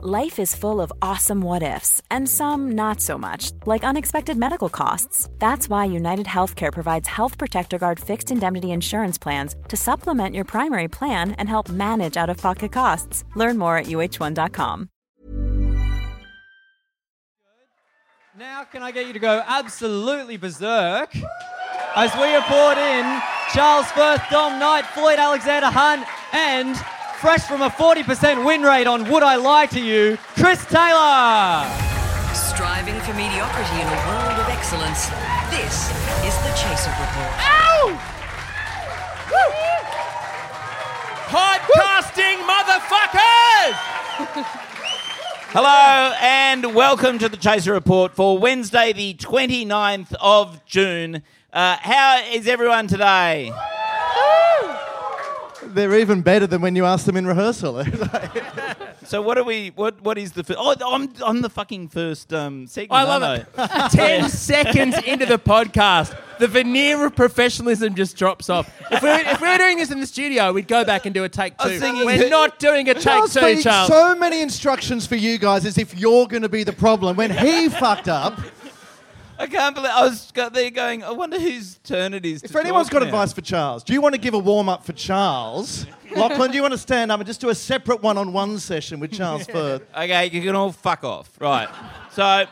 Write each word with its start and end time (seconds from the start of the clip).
Life 0.00 0.38
is 0.38 0.54
full 0.54 0.80
of 0.80 0.92
awesome 1.02 1.40
what 1.40 1.64
ifs, 1.64 2.00
and 2.08 2.28
some 2.28 2.70
not 2.76 3.00
so 3.00 3.18
much, 3.18 3.50
like 3.66 3.82
unexpected 3.82 4.36
medical 4.36 4.68
costs. 4.68 5.28
That's 5.40 5.68
why 5.68 5.86
United 5.86 6.26
Healthcare 6.26 6.72
provides 6.72 7.08
Health 7.08 7.36
Protector 7.36 7.78
Guard 7.78 7.98
fixed 7.98 8.30
indemnity 8.30 8.70
insurance 8.70 9.18
plans 9.18 9.56
to 9.66 9.76
supplement 9.76 10.36
your 10.36 10.44
primary 10.44 10.86
plan 10.86 11.32
and 11.32 11.48
help 11.48 11.68
manage 11.68 12.16
out 12.16 12.30
of 12.30 12.36
pocket 12.36 12.70
costs. 12.70 13.24
Learn 13.34 13.58
more 13.58 13.76
at 13.76 13.86
uh1.com. 13.86 14.88
Now, 18.38 18.62
can 18.70 18.84
I 18.84 18.92
get 18.92 19.08
you 19.08 19.12
to 19.14 19.18
go 19.18 19.42
absolutely 19.48 20.36
berserk 20.36 21.12
as 21.96 22.14
we 22.14 22.36
report 22.36 22.78
in 22.78 23.20
Charles 23.52 23.90
Firth, 23.90 24.22
Dom 24.30 24.60
Knight, 24.60 24.86
Floyd 24.86 25.18
Alexander 25.18 25.66
Hunt, 25.66 26.06
and 26.32 26.76
fresh 27.20 27.42
from 27.42 27.62
a 27.62 27.68
40% 27.68 28.44
win 28.44 28.62
rate 28.62 28.86
on 28.86 29.10
Would 29.10 29.24
I 29.24 29.34
Lie 29.34 29.66
to 29.66 29.80
You, 29.80 30.16
Chris 30.36 30.64
Taylor. 30.66 31.66
Striving 32.32 32.94
for 33.00 33.12
mediocrity 33.12 33.74
in 33.74 33.88
a 33.88 33.98
world 34.06 34.38
of 34.38 34.48
excellence, 34.48 35.08
this 35.50 35.90
is 36.22 36.36
the 36.46 36.54
Chaser 36.54 36.90
Report. 36.90 37.34
Podcasting 41.26 42.38
motherfuckers! 42.46 43.74
Hello 45.50 46.14
and 46.20 46.72
welcome 46.72 47.18
to 47.18 47.28
the 47.28 47.36
Chaser 47.36 47.72
Report 47.72 48.14
for 48.14 48.38
Wednesday, 48.38 48.92
the 48.92 49.14
29th 49.14 50.14
of 50.20 50.64
June. 50.66 51.24
Uh, 51.52 51.78
how 51.80 52.22
is 52.30 52.46
everyone 52.46 52.86
today? 52.86 53.52
They're 55.74 55.98
even 55.98 56.22
better 56.22 56.46
than 56.46 56.60
when 56.60 56.76
you 56.76 56.84
ask 56.84 57.06
them 57.06 57.16
in 57.16 57.26
rehearsal. 57.26 57.84
So 59.08 59.22
what 59.22 59.38
are 59.38 59.44
we? 59.44 59.72
What 59.74 60.02
what 60.02 60.18
is 60.18 60.32
the? 60.32 60.44
Fir- 60.44 60.56
oh, 60.58 60.74
I'm 60.84 61.10
I'm 61.24 61.40
the 61.40 61.48
fucking 61.48 61.88
first 61.88 62.30
um, 62.34 62.66
segment. 62.66 62.92
I 62.92 63.04
love 63.04 63.22
aren't 63.22 63.42
it. 63.56 63.90
Ten 63.96 64.28
seconds 64.28 64.98
into 65.06 65.24
the 65.24 65.38
podcast, 65.38 66.14
the 66.38 66.46
veneer 66.46 67.06
of 67.06 67.16
professionalism 67.16 67.94
just 67.94 68.18
drops 68.18 68.50
off. 68.50 68.70
If 68.90 69.02
we, 69.02 69.08
were, 69.08 69.14
if 69.20 69.40
we 69.40 69.48
were 69.48 69.56
doing 69.56 69.78
this 69.78 69.90
in 69.90 70.00
the 70.00 70.06
studio, 70.06 70.52
we'd 70.52 70.68
go 70.68 70.84
back 70.84 71.06
and 71.06 71.14
do 71.14 71.24
a 71.24 71.28
take 71.30 71.54
I 71.58 71.64
was 71.68 71.72
two. 71.74 71.80
thinking- 71.80 72.04
We're 72.04 72.28
not 72.28 72.58
doing 72.58 72.86
a 72.90 72.94
take 72.94 73.02
Charles 73.04 73.32
two, 73.32 73.62
Charles. 73.62 73.88
so 73.88 74.14
many 74.14 74.42
instructions 74.42 75.06
for 75.06 75.16
you 75.16 75.38
guys 75.38 75.64
as 75.64 75.78
if 75.78 75.98
you're 75.98 76.26
going 76.26 76.42
to 76.42 76.50
be 76.50 76.62
the 76.62 76.74
problem 76.74 77.16
when 77.16 77.30
he 77.30 77.70
fucked 77.70 78.08
up. 78.08 78.38
I 79.38 79.46
can't 79.46 79.74
believe 79.74 79.90
I 79.92 80.02
was 80.04 80.32
there 80.52 80.70
going. 80.70 81.04
I 81.04 81.12
wonder 81.12 81.38
whose 81.38 81.78
turn 81.84 82.12
it 82.12 82.26
is. 82.26 82.42
If 82.42 82.54
anyone's 82.56 82.88
got 82.88 83.00
now. 83.00 83.06
advice 83.06 83.32
for 83.32 83.40
Charles, 83.40 83.84
do 83.84 83.92
you 83.92 84.00
want 84.00 84.14
to 84.14 84.20
give 84.20 84.34
a 84.34 84.38
warm 84.38 84.68
up 84.68 84.84
for 84.84 84.92
Charles? 84.92 85.86
Lachlan, 86.16 86.50
do 86.50 86.56
you 86.56 86.62
want 86.62 86.72
to 86.72 86.78
stand 86.78 87.12
up 87.12 87.20
and 87.20 87.26
just 87.26 87.40
do 87.40 87.48
a 87.48 87.54
separate 87.54 88.02
one 88.02 88.18
on 88.18 88.32
one 88.32 88.58
session 88.58 88.98
with 88.98 89.12
Charles 89.12 89.46
Firth? 89.50 89.82
Okay, 89.94 90.26
you 90.26 90.42
can 90.42 90.56
all 90.56 90.72
fuck 90.72 91.04
off. 91.04 91.30
Right. 91.40 91.68
so, 92.12 92.46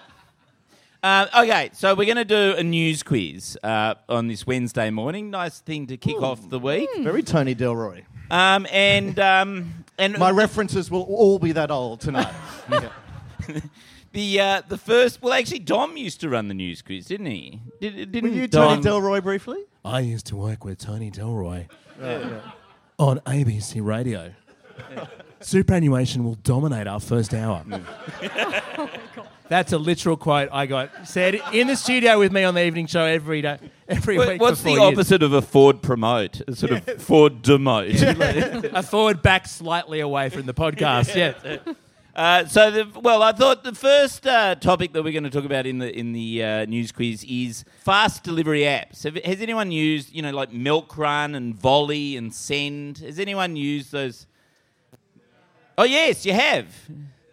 uh, 1.02 1.26
okay, 1.38 1.70
so 1.72 1.94
we're 1.94 2.04
going 2.04 2.16
to 2.16 2.24
do 2.24 2.54
a 2.56 2.62
news 2.62 3.02
quiz 3.02 3.58
uh, 3.62 3.94
on 4.08 4.28
this 4.28 4.46
Wednesday 4.46 4.90
morning. 4.90 5.30
Nice 5.30 5.58
thing 5.60 5.86
to 5.88 5.96
kick 5.96 6.22
off 6.22 6.48
the 6.48 6.58
week. 6.58 6.88
Very 6.98 7.22
Tony 7.22 7.54
Delroy. 7.54 8.04
Um, 8.30 8.66
and 8.70 9.18
um, 9.18 9.84
and 9.98 10.18
My 10.18 10.30
references 10.30 10.90
will 10.90 11.02
all 11.02 11.38
be 11.38 11.52
that 11.52 11.70
old 11.70 12.00
tonight. 12.00 12.32
Yeah. 12.70 12.90
the 14.12 14.40
uh, 14.40 14.62
the 14.68 14.78
first. 14.78 15.22
Well, 15.22 15.32
actually, 15.32 15.60
Dom 15.60 15.96
used 15.96 16.20
to 16.20 16.28
run 16.28 16.48
the 16.48 16.54
news 16.54 16.82
quiz, 16.82 17.06
didn't 17.06 17.26
he? 17.26 17.60
Did, 17.80 18.12
didn't 18.12 18.30
Were 18.30 18.36
you 18.36 18.46
Dom? 18.48 18.82
Tony 18.82 19.00
Delroy 19.00 19.22
briefly? 19.22 19.62
I 19.84 20.00
used 20.00 20.26
to 20.26 20.36
work 20.36 20.64
with 20.64 20.78
Tony 20.78 21.10
Delroy 21.10 21.68
on 22.98 23.20
ABC 23.20 23.84
Radio. 23.84 24.32
Superannuation 25.40 26.24
will 26.24 26.34
dominate 26.36 26.86
our 26.86 26.98
first 27.00 27.32
hour. 27.34 27.64
That's 29.48 29.72
a 29.72 29.78
literal 29.78 30.16
quote 30.16 30.48
I 30.50 30.66
got 30.66 31.06
said 31.06 31.40
in 31.52 31.68
the 31.68 31.76
studio 31.76 32.18
with 32.18 32.32
me 32.32 32.42
on 32.42 32.54
the 32.54 32.64
evening 32.66 32.88
show 32.88 33.04
every 33.04 33.42
day, 33.42 33.58
every 33.88 34.18
What- 34.18 34.28
week. 34.28 34.40
What's 34.40 34.60
for 34.60 34.70
the 34.70 34.74
four 34.76 34.86
years. 34.88 34.98
opposite 34.98 35.22
of 35.22 35.32
a 35.32 35.40
Ford 35.42 35.82
promote? 35.82 36.40
A 36.48 36.56
sort 36.56 36.72
of 36.72 36.84
Ford 37.00 37.42
demote. 37.42 38.64
A 38.74 38.82
forward 38.82 39.22
back 39.22 39.46
slightly 39.46 40.00
away 40.00 40.30
from 40.30 40.46
the 40.46 40.54
podcast. 40.54 41.14
Yeah. 41.14 41.58
Uh, 42.16 42.46
so, 42.46 42.70
the, 42.70 43.00
well, 43.00 43.22
I 43.22 43.32
thought 43.32 43.62
the 43.62 43.74
first 43.74 44.26
uh, 44.26 44.54
topic 44.54 44.94
that 44.94 45.02
we're 45.02 45.12
going 45.12 45.24
to 45.24 45.30
talk 45.30 45.44
about 45.44 45.66
in 45.66 45.78
the 45.80 45.94
in 45.94 46.14
the 46.14 46.42
uh, 46.42 46.64
news 46.64 46.90
quiz 46.90 47.22
is 47.28 47.62
fast 47.84 48.24
delivery 48.24 48.62
apps. 48.62 49.04
Have, 49.04 49.16
has 49.22 49.42
anyone 49.42 49.70
used, 49.70 50.14
you 50.14 50.22
know, 50.22 50.30
like 50.30 50.50
Milkrun 50.50 51.36
and 51.36 51.54
Voly 51.54 52.16
and 52.16 52.34
Send? 52.34 52.98
Has 52.98 53.18
anyone 53.18 53.54
used 53.54 53.92
those? 53.92 54.26
Oh 55.76 55.84
yes, 55.84 56.24
you 56.24 56.32
have. 56.32 56.66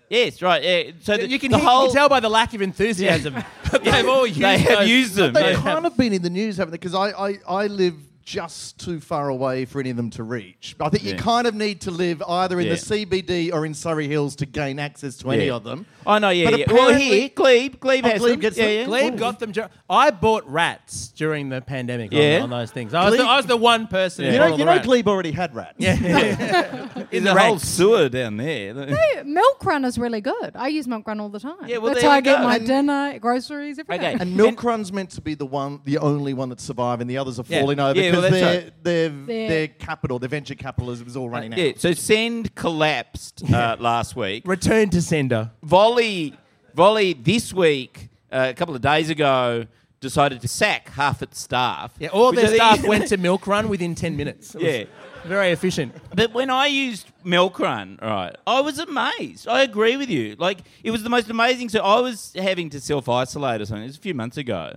Yes, 0.09 0.41
right. 0.41 0.61
Yeah. 0.61 0.91
So 1.01 1.15
the, 1.15 1.29
You 1.29 1.39
can, 1.39 1.51
the 1.51 1.59
hear- 1.59 1.65
whole 1.65 1.83
you 1.83 1.87
can 1.87 1.95
tell 1.95 2.09
by 2.09 2.19
the 2.19 2.27
lack 2.29 2.53
of 2.53 2.61
enthusiasm. 2.61 3.35
They've 3.83 4.05
all 4.05 4.27
used 4.27 4.41
they 4.41 4.57
have 4.57 4.79
those. 4.79 4.89
used 4.89 5.15
them. 5.15 5.31
They've 5.33 5.55
yeah. 5.55 5.61
kind 5.63 5.85
of 5.85 5.95
been 5.95 6.11
in 6.11 6.21
the 6.21 6.29
news, 6.29 6.57
haven't 6.57 6.71
they? 6.71 6.77
Because 6.77 6.93
I, 6.93 7.11
I, 7.11 7.37
I 7.47 7.67
live 7.67 7.95
just 8.23 8.79
too 8.79 8.99
far 8.99 9.29
away 9.29 9.65
for 9.65 9.79
any 9.79 9.89
of 9.89 9.97
them 9.97 10.09
to 10.11 10.23
reach. 10.23 10.75
I 10.79 10.89
think 10.89 11.03
you 11.03 11.15
kind 11.15 11.45
of 11.47 11.53
need 11.55 11.81
to 11.81 11.91
live 11.91 12.21
either 12.27 12.59
in 12.59 12.67
Yeah. 12.67 12.73
the 12.73 12.79
CBD 12.79 13.51
or 13.53 13.65
in 13.65 13.73
Surry 13.73 14.07
Hills 14.07 14.35
to 14.37 14.45
gain 14.45 14.79
access 14.79 15.17
to 15.17 15.31
any 15.31 15.49
of 15.49 15.63
them. 15.63 15.85
Oh 16.05 16.17
no, 16.17 16.29
yeah, 16.29 16.49
But 16.51 16.59
yeah. 16.59 16.65
Well, 16.71 16.93
here, 16.93 17.29
Glebe, 17.29 17.79
Glebe 17.79 18.05
Oh, 18.05 18.09
has 18.09 18.19
Glebe 18.21 18.41
them. 18.41 18.53
yeah, 18.55 18.63
them? 18.65 18.69
yeah. 18.79 18.85
Glebe 18.85 19.17
got 19.17 19.39
them. 19.39 19.53
I 19.89 20.11
bought 20.11 20.49
rats 20.49 21.09
during 21.09 21.49
the 21.49 21.61
pandemic 21.61 22.11
on- 22.13 22.17
Yeah. 22.19 22.39
on, 22.43 22.49
those 22.49 22.71
things. 22.71 22.93
I 22.93 23.09
was, 23.09 23.17
the, 23.17 23.23
I 23.25 23.37
was 23.37 23.45
the 23.45 23.57
one 23.57 23.87
person. 23.87 24.25
Yeah. 24.25 24.31
You 24.33 24.37
know, 24.39 24.51
all 24.51 24.59
you 24.59 24.65
know. 24.65 24.79
Glebe 24.81 25.07
already 25.07 25.31
had 25.31 25.53
rats. 25.55 25.75
Yeah. 25.77 25.95
There's 27.13 27.23
the 27.23 27.35
a 27.35 27.39
whole 27.39 27.59
sewer 27.59 28.09
down 28.09 28.37
there. 28.37 28.73
No, 29.25 29.41
Milkrun 29.41 29.85
is 29.85 29.97
really 29.97 30.21
good. 30.21 30.51
I 30.55 30.67
use 30.67 30.87
Milkrun 30.87 31.19
all 31.19 31.29
the 31.29 31.39
time. 31.39 31.55
Yeah, 31.65 31.77
well, 31.77 31.93
That's 31.93 32.03
how 32.03 32.11
I 32.11 32.21
get 32.21 32.37
go. 32.39 32.43
my 32.43 32.55
And- 32.57 32.67
dinner, 32.67 33.19
groceries, 33.19 33.79
everything. 33.79 34.05
Okay. 34.15 34.17
And 34.19 34.35
Milk 34.37 34.63
Run's 34.63 34.91
meant 34.91 35.09
to 35.11 35.21
be 35.21 35.33
the 35.33 35.45
one, 35.45 35.81
the 35.85 35.97
only 35.97 36.33
one 36.33 36.49
that's 36.49 36.63
surviving. 36.63 37.07
The 37.07 37.17
others 37.17 37.39
are 37.39 37.43
falling 37.43 37.79
over 37.79 37.99
Yeah, 38.13 38.19
well, 38.21 38.29
because 38.29 38.39
that's 38.39 38.53
their, 38.53 38.61
right. 38.63 38.83
their, 38.83 39.09
Their- 39.09 39.49
their 39.49 39.67
capital, 39.67 40.19
their 40.19 40.29
venture 40.29 40.55
capitalism 40.55 41.07
is 41.07 41.17
all 41.17 41.29
running 41.29 41.53
Yeah, 41.53 41.69
out. 41.69 41.79
so 41.79 41.93
Send 41.93 42.53
collapsed 42.55 43.43
uh, 43.51 43.77
last 43.79 44.15
week. 44.15 44.43
Return 44.45 44.89
to 44.91 45.01
sender. 45.01 45.51
Voly, 45.65 46.35
Voly 46.75 47.21
this 47.23 47.53
week, 47.53 48.09
uh, 48.31 48.47
a 48.49 48.53
couple 48.53 48.75
of 48.75 48.81
days 48.81 49.09
ago, 49.09 49.65
decided 49.99 50.41
to 50.41 50.47
sack 50.47 50.89
half 50.89 51.21
its 51.21 51.39
staff. 51.39 51.93
Yeah, 51.99 52.09
all 52.09 52.31
which 52.31 52.35
their 52.37 52.45
I 52.45 52.47
think- 52.49 52.61
staff 52.81 52.87
went 52.87 53.07
to 53.07 53.17
Milkrun 53.27 53.67
within 53.69 53.95
10 53.95 54.17
minutes. 54.17 54.53
It 54.55 54.61
was 54.61 54.73
Yeah. 54.73 54.83
Very 55.25 55.51
efficient. 55.51 55.95
But 56.13 56.33
when 56.33 56.49
I 56.49 56.65
used 56.67 57.07
Milkrun, 57.23 58.01
right, 58.01 58.35
I 58.45 58.59
was 58.59 58.77
amazed. 58.77 59.47
I 59.47 59.61
agree 59.61 59.95
with 59.95 60.09
you. 60.09 60.35
Like, 60.37 60.57
it 60.83 60.91
was 60.91 61.01
the 61.01 61.09
most 61.09 61.29
amazing. 61.29 61.69
So 61.69 61.79
I 61.79 62.01
was 62.01 62.33
having 62.35 62.69
to 62.71 62.81
self 62.81 63.07
isolate 63.07 63.61
or 63.61 63.65
something. 63.65 63.83
It 63.83 63.87
was 63.87 63.95
a 63.97 64.01
few 64.01 64.13
months 64.13 64.35
ago. 64.35 64.73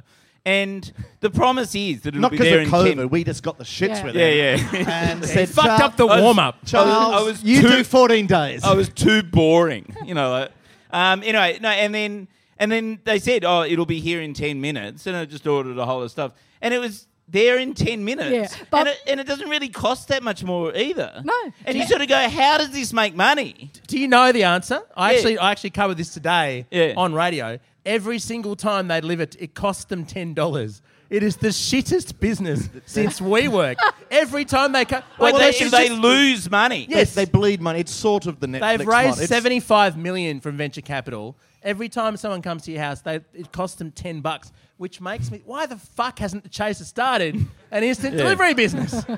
And 0.46 0.90
the 1.20 1.28
promise 1.28 1.74
is 1.74 2.02
that 2.02 2.10
it'll 2.10 2.20
Not 2.20 2.30
be 2.30 2.36
because 2.38 2.50
there 2.50 2.60
of 2.60 2.66
in 2.68 2.72
COVID. 2.72 2.96
10 2.98 3.08
We 3.10 3.24
just 3.24 3.42
got 3.42 3.58
the 3.58 3.64
shits 3.64 3.88
Yeah. 3.88 4.04
with 4.04 4.14
Yeah, 4.14 4.22
it. 4.26 4.60
yeah. 4.60 4.70
Yeah. 4.80 5.10
And 5.10 5.22
They 5.22 5.26
said, 5.44 5.48
fucked 5.48 5.82
up 5.82 5.96
the 5.96 6.06
I 6.06 6.14
was- 6.14 6.22
warm 6.22 6.38
up. 6.38 6.64
Charles, 6.64 7.14
I 7.14 7.22
was 7.22 7.42
you 7.42 7.60
too- 7.62 7.68
do 7.68 7.84
14 7.84 8.26
days. 8.26 8.62
I 8.64 8.72
was 8.74 8.88
too 8.88 9.24
boring, 9.24 9.94
you 10.06 10.14
know. 10.14 10.30
Like, 10.30 10.52
um, 10.92 11.22
anyway, 11.24 11.58
no, 11.60 11.68
and 11.68 11.92
then 11.92 12.28
and 12.58 12.70
then 12.72 13.00
they 13.04 13.18
said, 13.18 13.44
"Oh, 13.44 13.64
it'll 13.64 13.84
be 13.86 14.00
here 14.00 14.22
in 14.22 14.32
ten 14.32 14.60
minutes," 14.62 15.06
and 15.06 15.14
I 15.16 15.24
just 15.26 15.46
ordered 15.46 15.76
a 15.76 15.84
whole 15.84 15.98
lot 15.98 16.04
of 16.04 16.10
stuff, 16.12 16.32
and 16.62 16.72
it 16.72 16.78
was 16.78 17.06
there 17.28 17.58
in 17.58 17.74
ten 17.74 18.04
minutes. 18.04 18.56
Yeah, 18.56 18.64
but- 18.70 18.78
and, 18.80 18.88
it, 18.88 18.98
and 19.08 19.20
it 19.20 19.26
doesn't 19.26 19.48
really 19.48 19.68
cost 19.68 20.08
that 20.08 20.22
much 20.22 20.44
more 20.44 20.74
either. 20.76 21.20
No. 21.24 21.34
and 21.64 21.76
you 21.76 21.86
sort 21.86 22.00
of 22.02 22.08
go, 22.08 22.28
"How 22.28 22.58
does 22.58 22.70
this 22.70 22.92
make 22.92 23.14
money?" 23.14 23.70
Do 23.88 23.98
you 23.98 24.08
know 24.08 24.32
the 24.32 24.44
answer? 24.44 24.80
I 24.96 25.10
Yeah. 25.12 25.16
actually 25.16 25.38
I 25.38 25.50
actually 25.50 25.70
covered 25.70 25.96
this 25.96 26.12
today 26.14 26.66
Yeah. 26.70 26.94
on 26.96 27.12
radio. 27.14 27.58
Every 27.84 28.18
single 28.18 28.56
time 28.56 28.88
they 28.88 29.00
deliver 29.00 29.22
it, 29.22 29.36
it 29.38 29.54
cost 29.54 29.88
them 29.88 30.04
ten 30.04 30.34
dollars. 30.34 30.82
It 31.08 31.22
is 31.22 31.36
the 31.36 31.48
shittest 31.48 32.18
business 32.18 32.68
since 32.86 33.20
WeWork. 33.20 33.76
Every 34.10 34.44
time 34.44 34.72
they 34.72 34.84
come, 34.84 35.02
Like 35.18 35.34
well, 35.34 35.40
they, 35.40 35.52
this 35.58 35.70
they 35.70 35.88
just- 35.88 36.00
lose 36.00 36.50
money. 36.50 36.86
Yes. 36.90 37.14
They, 37.14 37.24
they 37.24 37.30
bleed 37.30 37.60
money. 37.60 37.80
It's 37.80 37.92
sort 37.92 38.26
of 38.26 38.40
the 38.40 38.48
Netflix 38.48 38.78
They've 38.78 38.86
raised 38.86 38.90
model. 39.10 39.12
It's- 39.12 39.28
seventy-five 39.28 39.96
million 39.96 40.40
from 40.40 40.56
venture 40.56 40.80
capital. 40.80 41.36
Every 41.62 41.88
time 41.88 42.16
someone 42.16 42.42
comes 42.42 42.62
to 42.64 42.72
your 42.72 42.82
house, 42.82 43.00
they, 43.02 43.16
it 43.34 43.52
costs 43.52 43.76
them 43.78 43.92
ten 43.92 44.20
bucks, 44.20 44.52
which 44.78 45.00
makes 45.00 45.30
me. 45.30 45.42
Why 45.44 45.66
the 45.66 45.76
fuck 45.76 46.18
hasn't 46.18 46.42
the 46.42 46.48
Chaser 46.48 46.84
started 46.84 47.36
an 47.70 47.84
instant 47.84 48.16
delivery 48.16 48.54
business? 48.54 49.04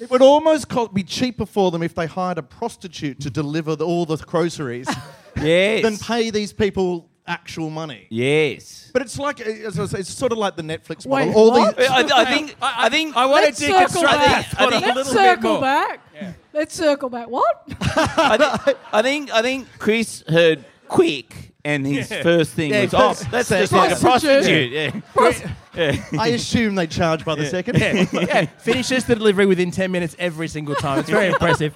It 0.00 0.08
would 0.10 0.22
almost 0.22 0.70
co- 0.70 0.88
be 0.88 1.02
cheaper 1.02 1.44
for 1.44 1.70
them 1.70 1.82
if 1.82 1.94
they 1.94 2.06
hired 2.06 2.38
a 2.38 2.42
prostitute 2.42 3.20
to 3.20 3.28
deliver 3.28 3.76
the, 3.76 3.84
all 3.84 4.06
the 4.06 4.16
groceries 4.16 4.88
Yes. 5.36 5.82
than 5.82 5.98
pay 5.98 6.30
these 6.30 6.54
people 6.54 7.09
actual 7.30 7.70
money. 7.70 8.06
yes. 8.10 8.90
But 8.92 9.02
it's 9.02 9.18
like 9.18 9.40
uh, 9.40 9.44
as 9.50 9.78
I 9.78 9.86
say, 9.86 9.98
it's 10.00 10.10
sort 10.12 10.32
of 10.32 10.38
like 10.38 10.56
the 10.56 10.62
Netflix 10.62 11.06
Wait, 11.06 11.26
model. 11.28 11.40
All 11.40 11.50
what? 11.52 11.76
these 11.76 11.88
I, 11.90 12.00
I 12.22 12.24
think. 12.24 12.56
I, 12.60 12.88
think. 12.88 13.16
I 13.16 13.26
want 13.26 13.44
Let's 13.44 13.58
to 13.60 13.66
circle 13.66 14.02
deconstruct 14.02 14.02
back. 14.02 14.50
that 14.50 14.58
thought 14.58 14.72
a 14.72 14.76
I 14.76 14.80
think- 14.80 14.86
little 14.86 14.96
Let's 14.96 15.08
bit 15.10 15.16
circle 15.18 15.52
more. 15.52 15.60
back. 15.60 16.00
Let's 16.52 16.74
circle 16.74 17.08
back. 17.08 17.28
What? 17.28 17.62
I, 17.80 18.58
thi- 18.64 18.74
I 18.92 19.02
think. 19.02 19.32
I 19.32 19.42
think 19.42 19.68
Chris 19.78 20.24
heard 20.28 20.64
quick, 20.88 21.52
and 21.64 21.86
his 21.86 22.08
first 22.12 22.54
thing 22.54 22.70
Yeah, 22.72 22.82
was, 22.84 22.94
"Oh, 22.94 23.08
first- 23.10 23.30
that's 23.30 23.48
just 23.48 23.72
like 23.72 23.92
a 23.92 23.96
Prostitute. 23.96 24.92
prostitute." 25.14 25.52
Yeah. 25.76 26.20
I 26.20 26.28
assume 26.28 26.74
they 26.74 26.88
charge 26.88 27.24
by 27.24 27.36
the 27.36 27.46
second. 27.46 27.78
yeah, 28.12 28.46
finishes 28.58 29.04
the 29.04 29.14
delivery 29.14 29.46
within 29.46 29.70
10 29.70 29.92
minutes 29.92 30.16
every 30.18 30.48
single 30.48 30.74
time. 30.74 30.98
It's 30.98 31.08
very 31.08 31.28
impressive. 31.28 31.74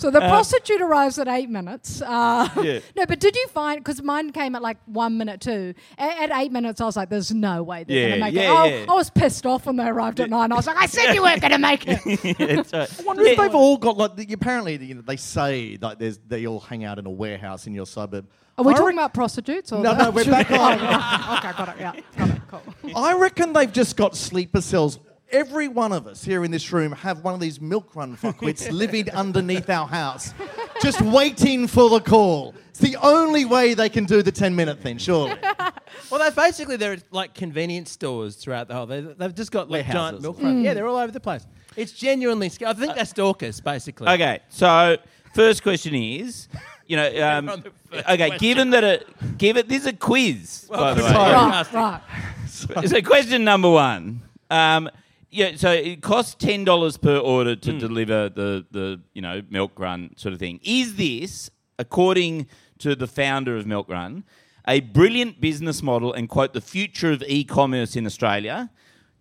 So 0.00 0.10
the 0.10 0.20
prostitute 0.20 0.80
arrives 0.80 1.18
at 1.18 1.28
eight 1.28 1.50
minutes. 1.50 2.00
Uh, 2.02 2.48
Yeah. 2.62 2.80
No, 2.96 3.06
but 3.06 3.20
did 3.20 3.36
you 3.36 3.46
find 3.48 3.78
because 3.82 4.02
mine 4.02 4.32
came 4.32 4.54
at 4.54 4.62
like 4.62 4.78
one 4.86 5.16
minute 5.18 5.40
too? 5.40 5.74
At, 5.98 6.30
at 6.30 6.40
eight 6.42 6.52
minutes, 6.52 6.80
I 6.80 6.84
was 6.86 6.96
like, 6.96 7.08
"There's 7.10 7.32
no 7.32 7.62
way 7.62 7.84
they're 7.84 7.96
Yeah, 7.96 8.08
gonna 8.16 8.20
make 8.24 8.34
yeah, 8.34 8.64
it." 8.64 8.80
yeah. 8.80 8.86
I, 8.88 8.92
I 8.92 8.94
was 8.94 9.10
pissed 9.10 9.46
off 9.46 9.66
when 9.66 9.76
they 9.76 9.86
arrived 9.86 10.20
at 10.20 10.30
nine. 10.30 10.52
I 10.52 10.56
was 10.56 10.66
like, 10.66 10.76
"I 10.76 10.86
said 10.86 11.14
you 11.14 11.22
weren't 11.22 11.40
gonna 11.42 11.58
make 11.58 11.84
it." 11.86 12.00
It's, 12.40 12.72
uh, 12.74 12.86
I 12.98 13.02
wonder 13.02 13.22
if 13.24 13.36
they've 13.38 13.54
all 13.54 13.76
got 13.76 13.96
like 13.96 14.16
the, 14.16 14.32
apparently 14.32 14.76
you 14.84 14.94
know, 14.94 15.02
they 15.02 15.16
say 15.16 15.78
like 15.80 15.98
there's 15.98 16.18
they 16.26 16.46
all 16.46 16.60
hang 16.60 16.84
out 16.84 16.98
in 16.98 17.06
a 17.06 17.10
warehouse 17.10 17.66
in 17.66 17.74
your 17.74 17.86
suburb. 17.86 18.26
Are 18.58 18.64
we 18.64 18.72
I 18.72 18.76
talking 18.76 18.86
rec- 18.88 19.04
about 19.06 19.14
prostitutes? 19.14 19.72
Or 19.72 19.82
No, 19.82 19.94
no, 19.96 20.10
we're 20.10 20.24
back 20.24 20.50
on. 20.50 20.74
okay, 20.74 21.52
got 21.56 21.68
it. 21.68 21.74
Yeah, 21.78 21.92
got 22.18 22.30
it. 22.30 22.40
Cool. 22.48 22.96
I 22.96 23.14
reckon 23.16 23.52
they've 23.52 23.72
just 23.72 23.96
got 23.96 24.16
sleeper 24.16 24.60
cells. 24.60 24.98
Every 25.32 25.68
one 25.68 25.92
of 25.92 26.06
us 26.06 26.24
here 26.24 26.44
in 26.44 26.50
this 26.50 26.72
room 26.72 26.92
have 26.92 27.22
one 27.22 27.34
of 27.34 27.40
these 27.40 27.58
Milkrun 27.58 28.18
fuckwits 28.20 28.70
living 28.70 29.10
underneath 29.10 29.70
our 29.70 29.86
house, 29.86 30.34
just 30.82 31.00
waiting 31.00 31.66
for 31.66 31.88
the 31.88 32.00
call. 32.00 32.54
It's 32.70 32.80
the 32.80 32.96
only 32.96 33.44
way 33.44 33.74
they 33.74 33.88
can 33.88 34.04
do 34.04 34.22
the 34.22 34.32
10 34.32 34.56
minute 34.56 34.80
thing, 34.80 34.98
surely. 34.98 35.36
Well, 36.10 36.18
they're 36.20 36.30
basically 36.30 36.76
they're 36.76 36.98
like 37.10 37.34
convenience 37.34 37.90
stores 37.90 38.36
throughout 38.36 38.68
the 38.68 38.74
whole. 38.74 38.86
They, 38.86 39.00
they've 39.00 39.34
just 39.34 39.52
got 39.52 39.70
like 39.70 39.86
giant 39.86 39.96
Warehouses. 39.96 40.22
milk 40.22 40.42
runs. 40.42 40.64
Yeah, 40.64 40.74
they're 40.74 40.86
all 40.86 40.96
over 40.96 41.12
the 41.12 41.20
place. 41.20 41.46
It's 41.76 41.92
genuinely 41.92 42.48
scary. 42.48 42.70
I 42.70 42.74
think 42.74 42.94
they're 42.94 43.04
stalkers, 43.04 43.60
basically. 43.60 44.08
Okay, 44.08 44.40
so 44.48 44.96
first 45.34 45.62
question 45.62 45.94
is, 45.94 46.48
you 46.86 46.96
know, 46.96 47.06
um, 47.38 47.48
on 47.48 47.60
the 47.60 47.70
first 47.90 48.08
okay, 48.08 48.16
question. 48.28 48.38
given 48.38 48.70
that 48.70 48.84
it, 48.84 49.38
given 49.38 49.68
this 49.68 49.82
is 49.82 49.86
a 49.86 49.92
quiz, 49.92 50.66
by 50.68 50.94
the 50.94 51.02
way. 51.02 51.08
sorry. 51.08 51.32
Right, 51.32 52.00
right. 52.76 52.88
So 52.88 53.02
question 53.02 53.44
number 53.44 53.70
one. 53.70 54.22
Um, 54.50 54.90
yeah, 55.30 55.52
so 55.56 55.70
it 55.70 56.02
costs 56.02 56.34
ten 56.34 56.64
dollars 56.64 56.96
per 56.96 57.16
order 57.16 57.54
to 57.56 57.72
hmm. 57.72 57.78
deliver 57.78 58.28
the 58.28 58.66
the 58.70 59.00
you 59.14 59.22
know 59.22 59.42
Milkrun 59.42 60.18
sort 60.18 60.32
of 60.32 60.40
thing. 60.40 60.60
Is 60.62 60.96
this, 60.96 61.50
according 61.78 62.46
to 62.78 62.96
the 62.96 63.06
founder 63.06 63.56
of 63.56 63.64
Milkrun, 63.64 64.24
a 64.66 64.80
brilliant 64.80 65.40
business 65.40 65.82
model 65.82 66.12
and 66.12 66.28
quote 66.28 66.52
the 66.52 66.60
future 66.60 67.12
of 67.12 67.22
e-commerce 67.26 67.96
in 67.96 68.06
Australia? 68.06 68.70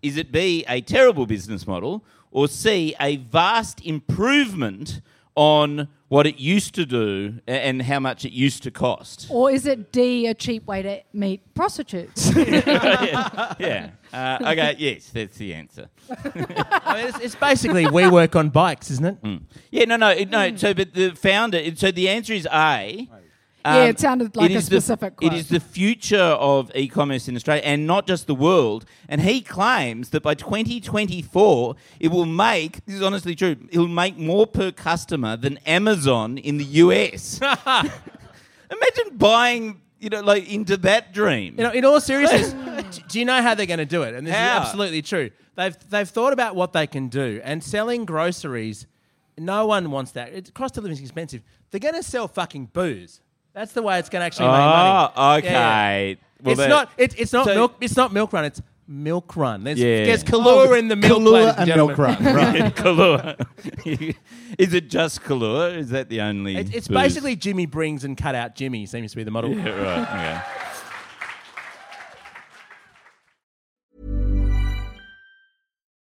Is 0.01 0.17
it 0.17 0.31
B 0.31 0.65
a 0.67 0.81
terrible 0.81 1.25
business 1.25 1.67
model 1.67 2.03
or 2.31 2.47
C 2.47 2.95
a 2.99 3.17
vast 3.17 3.85
improvement 3.85 5.01
on 5.39 5.87
what 6.09 6.27
it 6.27 6.37
used 6.37 6.75
to 6.75 6.85
do 6.85 7.39
and 7.47 7.81
how 7.83 7.97
much 7.97 8.25
it 8.25 8.33
used 8.33 8.61
to 8.61 8.69
cost? 8.71 9.27
Or 9.29 9.49
is 9.49 9.65
it 9.65 9.89
D, 9.93 10.27
a 10.27 10.33
cheap 10.33 10.67
way 10.67 10.81
to 10.81 10.99
meet 11.13 11.53
prostitutes? 11.55 12.35
yeah. 12.35 13.91
Uh, 14.11 14.37
okay. 14.41 14.75
Yes, 14.77 15.11
that's 15.13 15.37
the 15.37 15.53
answer. 15.53 15.87
I 16.25 16.95
mean, 16.97 17.07
it's, 17.07 17.19
it's 17.19 17.35
basically 17.35 17.87
we 17.87 18.09
work 18.09 18.35
on 18.35 18.49
bikes, 18.49 18.91
isn't 18.91 19.05
it? 19.05 19.41
Yeah, 19.71 19.85
no, 19.85 19.95
no, 19.95 20.09
it- 20.09 20.29
no. 20.29 20.53
So, 20.57 20.73
but 20.73 20.93
the 20.93 21.11
founder. 21.11 21.73
So 21.75 21.89
the 21.91 22.09
answer 22.09 22.33
is 22.33 22.45
A. 22.51 23.07
Um, 23.65 23.75
Yeah, 23.75 23.83
it 23.85 23.99
sounded 23.99 24.35
like 24.37 24.51
it 24.51 24.55
a 24.55 24.57
is 24.57 24.69
the- 24.69 24.79
specific 24.79 25.13
it 25.21 25.27
quote. 25.27 25.33
is 25.33 25.49
the 25.49 25.59
future 25.59 26.17
of 26.17 26.71
e-commerce 26.75 27.27
in 27.27 27.35
Australia, 27.35 27.61
and 27.65 27.85
not 27.85 28.07
just 28.07 28.25
the 28.27 28.35
world. 28.35 28.85
And 29.09 29.21
he 29.21 29.41
claims 29.41 30.09
that 30.11 30.23
by 30.23 30.33
2024, 30.33 31.75
it 31.99 32.07
will 32.09 32.25
make. 32.25 32.85
This 32.85 32.95
is 32.95 33.01
honestly 33.01 33.35
true. 33.35 33.57
It 33.71 33.77
will 33.77 33.87
make 33.87 34.17
more 34.17 34.47
per 34.47 34.71
customer 34.71 35.35
than 35.35 35.57
Amazon 35.65 36.37
in 36.37 36.57
the 36.57 36.63
US. 36.65 37.39
Imagine 38.71 39.17
buying, 39.17 39.81
you 39.99 40.09
know, 40.09 40.21
like 40.21 40.47
into 40.51 40.77
that 40.77 41.11
dream. 41.13 41.55
You 41.57 41.63
know, 41.65 41.71
in 41.71 41.83
all 41.85 41.99
seriousness, 41.99 42.53
do 43.09 43.19
you 43.19 43.25
know 43.25 43.41
how 43.41 43.55
they're 43.55 43.65
going 43.65 43.79
to 43.79 43.85
do 43.85 44.03
it? 44.03 44.13
And 44.13 44.25
this 44.27 44.35
How? 44.35 44.61
is 44.61 44.67
absolutely 44.67 45.01
true. 45.01 45.31
They've 45.55 45.75
they've 45.89 46.07
thought 46.07 46.31
about 46.33 46.55
what 46.55 46.71
they 46.73 46.87
can 46.87 47.09
do, 47.09 47.41
and 47.43 47.63
selling 47.63 48.05
groceries. 48.05 48.85
No 49.37 49.65
one 49.65 49.89
wants 49.91 50.11
that. 50.11 50.33
It, 50.33 50.53
cost 50.53 50.77
of 50.77 50.83
living 50.83 50.97
is 50.97 51.01
expensive. 51.01 51.41
They're 51.71 51.79
going 51.79 51.95
to 51.95 52.03
sell 52.03 52.27
fucking 52.27 52.67
booze. 52.73 53.21
That's 53.53 53.73
the 53.73 53.81
way 53.81 53.99
it's 53.99 54.09
going 54.09 54.21
to 54.21 54.25
actually 54.25 54.47
make 54.47 54.57
money. 54.57 55.11
Oh, 55.15 55.35
Yeah, 55.35 55.35
okay. 55.37 56.17
Well, 56.41 56.51
it's 56.53 56.59
that- 56.59 56.69
not. 56.69 56.91
It, 56.97 57.19
it's 57.19 57.33
not 57.33 57.45
So- 57.45 57.55
milk. 57.55 57.75
It's 57.81 57.97
not 57.97 58.13
milk 58.13 58.31
run. 58.33 58.45
It's 58.45 58.61
milk 58.87 59.35
run. 59.35 59.63
There's, 59.63 59.79
Yeah. 59.79 60.05
there's 60.05 60.23
Kahlua 60.23 60.79
in 60.79 60.87
the 60.87 60.95
milk. 60.95 61.21
Kahlua 61.21 61.31
ladies 61.31 61.53
and 61.57 61.67
gentlemen. 61.67 61.97
milk 61.97 62.19
run, 62.19 62.35
right. 62.35 62.75
Kahlua. 62.75 64.15
is 64.57 64.73
it 64.73 64.89
just 64.89 65.21
Kahlua? 65.21 65.75
Is 65.77 65.89
that 65.89 66.09
the 66.09 66.21
only? 66.21 66.55
It, 66.55 66.73
it's 66.73 66.87
booze? 66.87 66.95
basically 66.97 67.35
Jimmy 67.35 67.65
brings 67.65 68.03
and 68.03 68.17
cut 68.17 68.33
out 68.35 68.55
Jimmy 68.55 68.85
seems 68.85 69.11
to 69.11 69.17
be 69.17 69.23
the 69.23 69.31
model. 69.31 69.51
Yeah, 69.55 69.69
right. 69.69 70.01
Okay. 70.01 70.41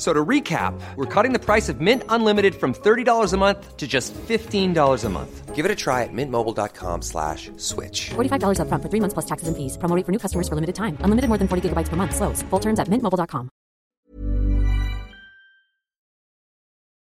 F- 0.00 0.04
So 0.04 0.14
to 0.14 0.24
recap, 0.24 0.72
we're 0.96 1.04
cutting 1.04 1.34
the 1.34 1.38
price 1.38 1.68
of 1.68 1.80
Mint 1.82 2.04
Unlimited 2.08 2.54
from 2.54 2.72
$30 2.72 3.34
a 3.34 3.36
month 3.36 3.76
to 3.76 3.86
just 3.86 4.14
$15 4.14 5.04
a 5.04 5.08
month. 5.10 5.54
Give 5.54 5.66
it 5.66 5.70
a 5.70 5.74
try 5.76 6.04
at 6.04 6.08
mintmobile.com 6.12 7.02
slash 7.02 7.50
switch. 7.58 8.08
$45 8.14 8.60
upfront 8.60 8.82
for 8.82 8.88
three 8.88 9.00
months 9.00 9.12
plus 9.12 9.26
taxes 9.26 9.48
and 9.48 9.56
fees. 9.56 9.76
Promo 9.76 9.94
rate 9.94 10.06
for 10.06 10.12
new 10.12 10.18
customers 10.18 10.48
for 10.48 10.54
limited 10.54 10.74
time. 10.74 10.96
Unlimited 11.04 11.28
more 11.28 11.36
than 11.36 11.48
40 11.48 11.68
gigabytes 11.68 11.90
per 11.90 11.96
month. 11.96 12.14
Slows. 12.16 12.40
Full 12.48 12.60
terms 12.60 12.80
at 12.80 12.88
mintmobile.com. 12.88 13.50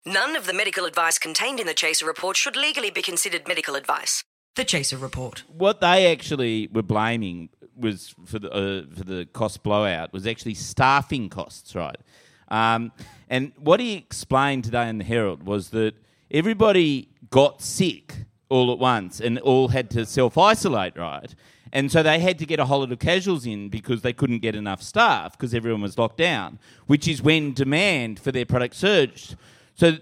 None 0.07 0.37
of 0.37 0.47
the 0.47 0.53
medical 0.53 0.85
advice 0.85 1.19
contained 1.19 1.59
in 1.61 1.67
the 1.67 1.75
Chaser 1.75 2.07
report 2.07 2.37
should 2.37 2.57
legally 2.57 2.91
be 2.91 3.03
considered 3.03 3.49
medical 3.49 3.75
advice. 3.75 4.23
The 4.55 4.65
Chaser 4.65 4.99
report. 4.99 5.43
What 5.49 5.81
they 5.81 6.13
actually 6.13 6.69
were 6.73 6.83
blaming 6.83 7.49
was 7.75 8.15
for 8.25 8.39
the 8.39 8.51
uh, 8.53 8.83
for 8.97 9.03
the 9.05 9.27
cost 9.33 9.63
blowout 9.65 10.13
was 10.13 10.27
actually 10.27 10.55
staffing 10.55 11.29
costs, 11.29 11.75
right? 11.75 11.97
Um, 12.55 12.93
and 13.29 13.51
what 13.59 13.81
he 13.81 13.95
explained 13.95 14.63
today 14.63 14.89
in 14.89 14.99
the 14.99 15.05
Herald 15.05 15.45
was 15.45 15.71
that 15.71 15.95
everybody 16.31 17.09
got 17.31 17.61
sick 17.61 18.15
all 18.49 18.71
at 18.71 18.79
once 18.79 19.21
and 19.21 19.41
all 19.41 19.69
had 19.69 19.91
to 19.91 20.07
self 20.07 20.39
isolate, 20.39 20.97
right? 20.97 21.35
And 21.73 21.91
so 21.91 22.05
they 22.05 22.21
had 22.21 22.39
to 22.39 22.47
get 22.47 22.61
a 22.61 22.67
whole 22.67 22.81
lot 22.81 22.93
of 22.93 23.01
casuals 23.01 23.45
in 23.45 23.71
because 23.71 24.03
they 24.03 24.13
couldn't 24.13 24.39
get 24.39 24.55
enough 24.55 24.81
staff 24.81 25.33
because 25.33 25.53
everyone 25.53 25.83
was 25.83 25.99
locked 25.99 26.19
down, 26.19 26.61
which 26.87 27.09
is 27.09 27.21
when 27.21 27.53
demand 27.53 28.21
for 28.21 28.31
their 28.31 28.47
product 28.47 28.77
surged. 28.77 29.35
So 29.75 29.97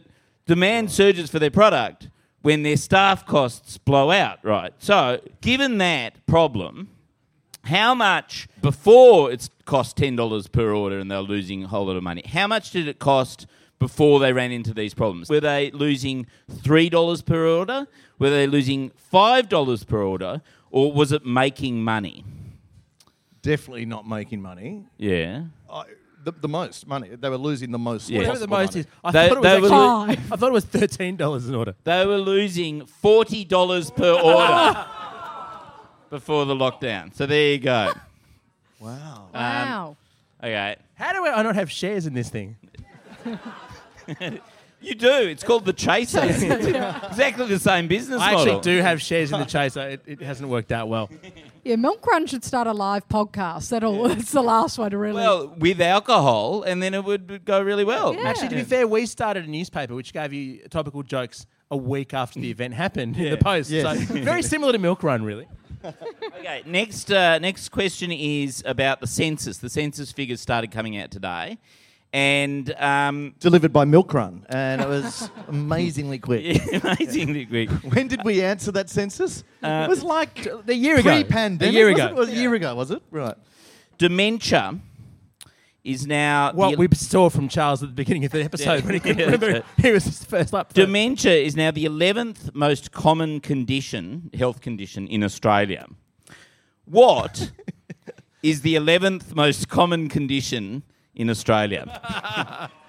demand 0.44 0.90
surges 0.90 1.30
for 1.30 1.38
their 1.38 1.50
product 1.50 2.10
when 2.42 2.64
their 2.64 2.76
staff 2.76 3.24
costs 3.24 3.78
blow 3.78 4.10
out, 4.10 4.40
right? 4.42 4.74
So 4.76 5.22
given 5.40 5.78
that 5.78 6.26
problem, 6.26 6.90
how 7.64 7.94
much 7.94 8.48
before 8.60 9.30
it's 9.32 9.48
cost 9.64 9.96
ten 9.96 10.16
dollars 10.16 10.46
per 10.48 10.72
order 10.72 10.98
and 10.98 11.10
they're 11.10 11.20
losing 11.20 11.64
a 11.64 11.68
whole 11.68 11.86
lot 11.86 11.96
of 11.96 12.02
money? 12.02 12.22
How 12.26 12.46
much 12.46 12.70
did 12.70 12.88
it 12.88 12.98
cost 12.98 13.46
before 13.78 14.20
they 14.20 14.32
ran 14.32 14.52
into 14.52 14.72
these 14.74 14.94
problems? 14.94 15.28
Were 15.28 15.40
they 15.40 15.70
losing 15.72 16.26
three 16.50 16.88
dollars 16.88 17.22
per 17.22 17.46
order? 17.46 17.86
Were 18.18 18.30
they 18.30 18.46
losing 18.46 18.90
five 18.96 19.48
dollars 19.48 19.84
per 19.84 20.02
order? 20.02 20.42
Or 20.70 20.92
was 20.92 21.12
it 21.12 21.26
making 21.26 21.82
money? 21.84 22.24
Definitely 23.42 23.86
not 23.86 24.06
making 24.08 24.40
money. 24.40 24.84
Yeah. 24.98 25.44
I, 25.70 25.84
the, 26.24 26.30
the 26.32 26.48
most 26.48 26.86
money. 26.86 27.08
They 27.16 27.28
were 27.28 27.36
losing 27.36 27.72
the 27.72 27.78
most. 27.78 28.08
Yeah. 28.08 28.18
Whatever 28.20 28.38
the 28.38 28.46
most 28.46 28.74
money. 28.74 28.80
is. 28.80 28.86
I 29.02 29.10
They- 29.10 29.28
thought 29.28 29.38
it 29.38 29.42
they 29.42 29.60
was 29.60 29.70
were 29.70 29.76
actually, 29.76 30.16
lo- 30.16 30.22
I 30.32 30.36
thought 30.36 30.48
it 30.48 30.52
was 30.52 30.64
thirteen 30.64 31.16
dollars 31.16 31.48
an 31.48 31.54
order. 31.56 31.74
They 31.84 32.06
were 32.06 32.18
losing 32.18 32.86
forty 32.86 33.44
dollars 33.44 33.90
per 33.90 34.12
order 34.12 34.86
before 36.12 36.44
the 36.44 36.54
lockdown. 36.54 37.14
So 37.14 37.26
there 37.26 37.52
you 37.52 37.58
go. 37.58 37.92
Wow. 38.80 39.28
Um, 39.32 39.42
wow. 39.42 39.96
Okay. 40.42 40.74
How 40.94 41.12
do 41.12 41.24
I 41.24 41.40
not 41.44 41.54
have 41.54 41.70
shares 41.70 42.04
in 42.08 42.14
this 42.14 42.28
thing? 42.28 42.56
You 44.82 44.96
do. 44.96 45.12
It's 45.12 45.44
called 45.44 45.64
the 45.64 45.72
Chaser. 45.72 46.24
exactly 46.24 47.46
the 47.46 47.60
same 47.60 47.86
business 47.86 48.20
I 48.20 48.32
actually 48.32 48.60
do 48.62 48.80
have 48.80 49.00
shares 49.00 49.30
in 49.30 49.38
the 49.38 49.46
Chaser. 49.46 49.90
It, 49.90 50.02
it 50.06 50.20
hasn't 50.20 50.48
worked 50.48 50.72
out 50.72 50.88
well. 50.88 51.08
Yeah, 51.62 51.76
Milkrun 51.76 52.28
should 52.28 52.44
start 52.44 52.66
a 52.66 52.72
live 52.72 53.08
podcast. 53.08 53.68
That'll. 53.68 54.10
It's 54.10 54.32
the 54.32 54.42
last 54.42 54.78
one 54.78 54.90
to 54.90 54.98
really. 54.98 55.14
Well, 55.14 55.54
with 55.56 55.80
alcohol, 55.80 56.64
and 56.64 56.82
then 56.82 56.94
it 56.94 57.04
would 57.04 57.44
go 57.44 57.62
really 57.62 57.84
well. 57.84 58.12
Yeah. 58.12 58.22
Actually, 58.22 58.48
to 58.48 58.54
be 58.56 58.62
fair, 58.62 58.88
we 58.88 59.06
started 59.06 59.44
a 59.44 59.48
newspaper 59.48 59.94
which 59.94 60.12
gave 60.12 60.32
you 60.32 60.66
topical 60.68 61.04
jokes 61.04 61.46
a 61.70 61.76
week 61.76 62.12
after 62.12 62.40
the 62.40 62.50
event 62.50 62.74
happened 62.74 63.16
in 63.16 63.30
the 63.30 63.36
post. 63.36 63.70
Yes. 63.70 63.84
So 64.08 64.14
very 64.14 64.42
similar 64.42 64.72
to 64.72 64.80
Milkrun, 64.80 65.24
really. 65.24 65.46
Okay, 66.38 66.62
next 66.66 67.10
uh, 67.12 67.38
next 67.38 67.68
question 67.70 68.10
is 68.12 68.62
about 68.66 69.00
the 69.00 69.06
census. 69.06 69.58
The 69.58 69.70
census 69.70 70.12
figures 70.12 70.40
started 70.40 70.70
coming 70.70 70.96
out 70.96 71.10
today, 71.10 71.58
and 72.12 72.72
um, 72.78 73.34
Delivered 73.40 73.72
by 73.72 73.84
Milkrun, 73.84 74.44
and 74.48 74.80
it 74.80 74.88
was 74.88 75.30
amazingly 75.48 76.18
quick. 76.18 76.60
amazingly 76.84 77.46
quick. 77.46 77.70
When 77.94 78.08
did 78.08 78.24
we 78.24 78.42
answer 78.42 78.72
that 78.72 78.90
census? 78.90 79.44
it 79.62 79.88
was 79.88 80.02
like 80.02 80.46
A 80.68 80.74
year 80.74 80.96
ago. 80.98 81.10
pre-pandemic. 81.22 81.74
A 81.74 81.76
year 81.76 81.88
was 81.90 81.94
ago. 81.98 82.06
It? 82.06 82.10
It 82.10 82.16
was 82.16 82.28
a 82.30 82.34
year 82.34 82.54
ago, 82.54 82.74
was 82.74 82.90
it? 82.90 83.02
Right. 83.10 83.36
Dementia 83.98 84.78
is 85.84 86.06
now 86.06 86.52
What 86.52 86.72
the- 86.72 86.76
we 86.76 86.88
saw 86.94 87.28
from 87.28 87.48
Charles 87.48 87.82
at 87.82 87.88
the 87.88 87.94
beginning 87.94 88.24
of 88.24 88.30
the 88.32 88.42
episode 88.44 88.84
when 88.84 88.94
he 88.94 89.00
couldn't 89.04 89.18
Yeah, 89.18 89.24
remember 89.26 89.62
he 89.78 89.90
was 89.90 90.04
his 90.04 90.24
first 90.24 90.52
lap. 90.52 90.72
dementia 90.72 91.32
is 91.34 91.56
now 91.56 91.70
the 91.70 91.84
eleventh 91.84 92.54
most 92.54 92.92
common 92.92 93.40
condition, 93.40 94.30
health 94.34 94.60
condition 94.60 95.08
in 95.08 95.24
Australia. 95.24 95.86
What 96.84 97.50
is 98.42 98.60
the 98.62 98.76
eleventh 98.76 99.34
most 99.34 99.68
common 99.68 100.08
condition 100.08 100.84
in 101.14 101.28
Australia? 101.30 102.70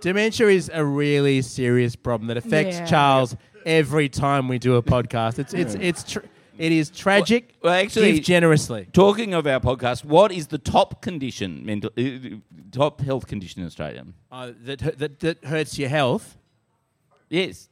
Dementia 0.00 0.48
is 0.48 0.70
a 0.72 0.84
really 0.84 1.40
serious 1.42 1.96
problem 1.96 2.28
that 2.28 2.36
affects 2.36 2.76
Yeah. 2.78 2.86
Charles 2.86 3.36
every 3.64 4.08
time 4.08 4.48
we 4.48 4.58
do 4.58 4.76
a 4.76 4.82
podcast. 4.82 5.38
It's 5.38 5.54
it's 5.54 5.74
it's 5.76 6.04
tr- 6.04 6.18
it 6.58 6.72
is 6.72 6.90
tragic. 6.90 7.54
Well, 7.62 7.72
actually- 7.74 8.12
give 8.14 8.24
generously. 8.24 8.86
Talking 8.92 9.34
of 9.34 9.46
our 9.46 9.60
podcast, 9.60 10.04
what 10.04 10.32
is 10.32 10.46
the 10.48 10.58
top 10.58 11.02
condition, 11.02 11.64
mental, 11.64 11.90
uh, 11.98 12.02
top 12.72 13.00
health 13.00 13.26
condition 13.26 13.60
in 13.62 13.66
Australia? 13.66 14.04
Uh, 14.30 14.52
that, 14.64 14.98
that 14.98 15.20
that 15.20 15.44
hurts 15.44 15.78
your 15.78 15.88
health. 15.88 16.36
Yes. 17.28 17.68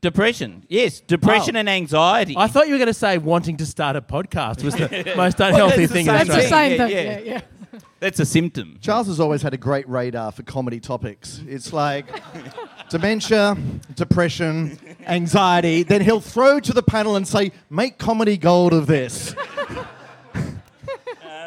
Depression. 0.00 0.64
Yes, 0.68 1.00
depression 1.00 1.56
Oh. 1.56 1.60
and 1.60 1.68
anxiety. 1.68 2.34
I 2.36 2.46
thought 2.46 2.66
you 2.66 2.74
were 2.74 2.78
going 2.78 2.88
to 2.88 2.92
say 2.94 3.16
wanting 3.16 3.56
to 3.56 3.64
start 3.66 3.96
a 3.96 4.02
podcast 4.02 4.62
was 4.62 4.74
the 4.74 5.12
most 5.16 5.40
unhealthy 5.40 5.86
that's 5.86 5.92
the 5.92 5.94
thing 5.94 6.06
in 6.06 6.12
same 6.18 6.26
That's 6.26 6.28
the 6.28 6.42
Australia. 6.42 6.78
same 6.78 6.90
Yeah, 6.90 6.96
thing. 7.16 7.26
yeah. 7.26 7.32
Yeah, 7.32 7.40
yeah. 7.72 7.80
That's 8.00 8.20
a 8.20 8.26
symptom. 8.26 8.76
Charles 8.82 9.06
has 9.06 9.18
always 9.18 9.40
had 9.40 9.54
a 9.54 9.56
great 9.56 9.88
radar 9.88 10.30
for 10.30 10.42
comedy 10.42 10.78
topics. 10.78 11.40
It's 11.48 11.72
like 11.72 12.06
dementia, 12.90 13.56
depression, 13.94 14.78
anxiety. 15.06 15.82
Then 15.82 16.00
he'll 16.02 16.20
throw 16.20 16.60
to 16.60 16.72
the 16.72 16.82
panel 16.82 17.16
and 17.16 17.26
say, 17.26 17.52
make 17.70 17.98
comedy 17.98 18.36
gold 18.36 18.72
of 18.72 18.86
this. 18.86 19.34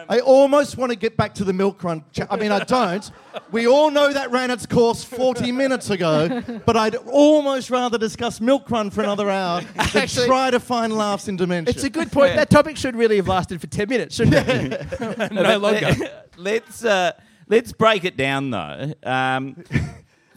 I 0.09 0.19
almost 0.21 0.77
want 0.77 0.91
to 0.93 0.95
get 0.97 1.17
back 1.17 1.35
to 1.35 1.43
the 1.43 1.51
Milkrun. 1.51 2.01
cha- 2.13 2.27
I 2.29 2.37
mean, 2.37 2.51
I 2.53 2.63
don't. 2.63 3.11
We 3.51 3.67
all 3.67 3.91
know 3.91 4.13
that 4.13 4.31
ran 4.31 4.51
its 4.51 4.65
course 4.65 5.03
40 5.03 5.51
minutes 5.51 5.89
ago, 5.89 6.41
but 6.65 6.77
I'd 6.77 6.95
almost 6.95 7.69
rather 7.69 7.97
discuss 7.97 8.39
Milkrun 8.39 8.91
for 8.93 9.01
another 9.03 9.29
hour 9.29 9.61
than 9.61 9.71
Actually- 9.95 10.27
try 10.27 10.49
to 10.49 10.61
find 10.61 10.93
laughs 10.93 11.27
in 11.27 11.35
dementia. 11.35 11.73
It's 11.73 11.83
a 11.83 11.89
good 11.89 12.09
point. 12.09 12.35
That 12.37 12.49
topic 12.49 12.77
should 12.77 12.95
really 12.95 13.17
have 13.17 13.27
lasted 13.27 13.59
for 13.59 13.67
ten 13.67 13.89
minutes, 13.89 14.15
shouldn't 14.15 14.47
it? 14.47 15.31
no 15.33 15.57
longer. 15.57 15.93
let's 16.37 16.85
uh, 16.85 17.11
let's 17.49 17.73
break 17.73 18.05
it 18.05 18.15
down 18.15 18.49
though. 18.51 18.93
Um, 19.03 19.61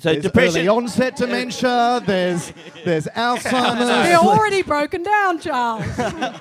so 0.01 0.11
There's 0.13 0.23
depression. 0.25 0.61
early 0.61 0.69
onset 0.69 1.15
dementia. 1.17 2.03
There's 2.05 2.53
there's 2.85 3.07
Alzheimer's. 3.15 3.87
They're 3.87 4.17
already 4.17 4.63
broken 4.63 5.03
down, 5.03 5.39
Charles. 5.41 5.85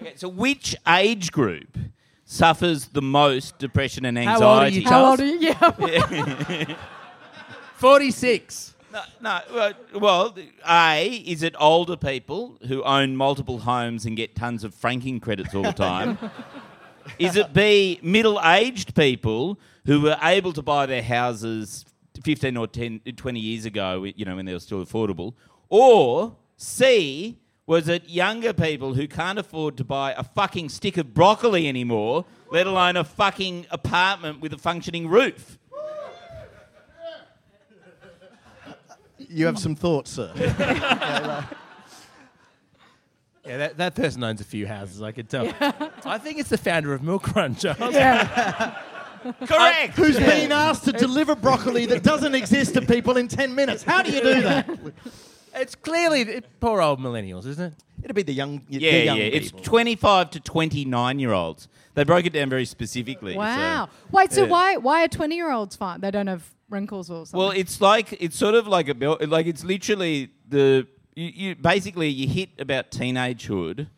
Okay, 0.00 0.12
so 0.14 0.28
which 0.28 0.76
age 0.86 1.32
group 1.32 1.76
suffers 2.24 2.86
the 2.86 3.02
most 3.02 3.58
depression 3.58 4.04
and 4.04 4.16
anxiety? 4.16 4.80
How 4.84 5.10
old 5.10 5.20
are 5.20 5.24
anxiety? 5.24 5.44
you, 5.44 5.52
How 5.54 5.72
Charles? 5.72 5.90
old 5.90 6.50
are 6.52 6.54
you? 6.54 6.66
Yeah. 6.68 6.74
Forty-six. 7.76 8.74
No, 9.20 9.40
no, 9.50 9.72
well, 9.94 10.34
A, 10.68 11.08
is 11.26 11.42
it 11.42 11.54
older 11.60 11.96
people 11.96 12.56
who 12.68 12.82
own 12.84 13.16
multiple 13.16 13.58
homes 13.58 14.06
and 14.06 14.16
get 14.16 14.34
tons 14.34 14.64
of 14.64 14.72
franking 14.74 15.20
credits 15.20 15.54
all 15.54 15.62
the 15.62 15.72
time? 15.72 16.16
is 17.18 17.36
it 17.36 17.52
B, 17.52 17.98
middle 18.02 18.40
aged 18.42 18.94
people 18.94 19.58
who 19.88 20.02
were 20.02 20.18
able 20.22 20.52
to 20.52 20.60
buy 20.60 20.84
their 20.84 21.02
houses 21.02 21.86
15 22.22 22.58
or 22.58 22.66
10, 22.66 23.00
20 23.16 23.40
years 23.40 23.64
ago, 23.64 24.04
you 24.04 24.26
know, 24.26 24.36
when 24.36 24.44
they 24.44 24.52
were 24.52 24.60
still 24.60 24.84
affordable? 24.84 25.32
Or 25.70 26.36
C, 26.58 27.38
was 27.64 27.88
it 27.88 28.06
younger 28.06 28.52
people 28.52 28.92
who 28.92 29.08
can't 29.08 29.38
afford 29.38 29.78
to 29.78 29.84
buy 29.84 30.12
a 30.12 30.22
fucking 30.22 30.68
stick 30.68 30.98
of 30.98 31.14
broccoli 31.14 31.66
anymore, 31.66 32.26
let 32.50 32.66
alone 32.66 32.98
a 32.98 33.04
fucking 33.04 33.66
apartment 33.70 34.42
with 34.42 34.52
a 34.52 34.58
functioning 34.58 35.08
roof? 35.08 35.58
You 39.16 39.46
have 39.46 39.58
some 39.58 39.74
thoughts, 39.74 40.10
sir. 40.10 41.44
Yeah, 43.46 43.56
that, 43.56 43.78
that 43.78 43.94
person 43.94 44.22
owns 44.22 44.42
a 44.42 44.44
few 44.44 44.66
houses. 44.66 45.00
I 45.00 45.10
could 45.10 45.30
tell. 45.30 45.50
I 46.04 46.18
think 46.18 46.38
it's 46.38 46.50
the 46.50 46.58
founder 46.58 46.92
of 46.92 47.00
Milkrun, 47.00 47.58
Charles. 47.58 47.94
Correct! 49.46 49.98
Uh, 49.98 50.02
who's 50.02 50.16
being 50.18 50.52
asked 50.52 50.84
to 50.84 50.92
deliver 50.92 51.34
broccoli 51.34 51.86
that 51.86 52.02
doesn't 52.02 52.34
exist 52.34 52.74
to 52.74 52.82
people 52.82 53.16
in 53.16 53.28
10 53.28 53.54
minutes? 53.54 53.82
How 53.82 54.02
do 54.02 54.10
you 54.12 54.22
do 54.22 54.42
that? 54.42 54.68
It's 55.54 55.74
clearly 55.74 56.20
it, 56.20 56.60
poor 56.60 56.80
old 56.80 57.00
millennials, 57.00 57.44
isn't 57.46 57.72
it? 57.72 57.74
It'd 58.04 58.14
be 58.14 58.22
the 58.22 58.34
young, 58.34 58.58
the 58.68 58.78
Yeah, 58.78 59.02
young 59.02 59.16
yeah. 59.16 59.24
It's 59.24 59.50
25 59.50 60.30
to 60.32 60.40
29 60.40 61.18
year 61.18 61.32
olds. 61.32 61.68
They 61.94 62.04
broke 62.04 62.26
it 62.26 62.32
down 62.32 62.48
very 62.48 62.64
specifically. 62.66 63.32
so- 63.32 63.38
Wow. 63.38 63.88
Wait, 64.12 64.32
so 64.32 64.44
Yeah. 64.44 64.50
why 64.50 64.76
why 64.76 65.04
are 65.04 65.08
20 65.08 65.34
year 65.34 65.50
olds 65.50 65.74
fine? 65.74 66.00
They 66.00 66.12
don't 66.12 66.28
have 66.28 66.44
wrinkles 66.70 67.10
or 67.10 67.26
something? 67.26 67.38
Well, 67.40 67.50
it's 67.50 67.80
like 67.80 68.12
it's 68.20 68.36
sort 68.36 68.54
of 68.54 68.68
like 68.68 68.88
a 68.88 68.94
bel- 68.94 69.18
like 69.26 69.46
it's 69.46 69.64
literally 69.64 70.30
the 70.48 70.86
you, 71.16 71.26
you 71.34 71.54
basically 71.56 72.08
you 72.08 72.28
hit 72.28 72.50
about 72.60 72.92
teenagehood, 72.92 73.88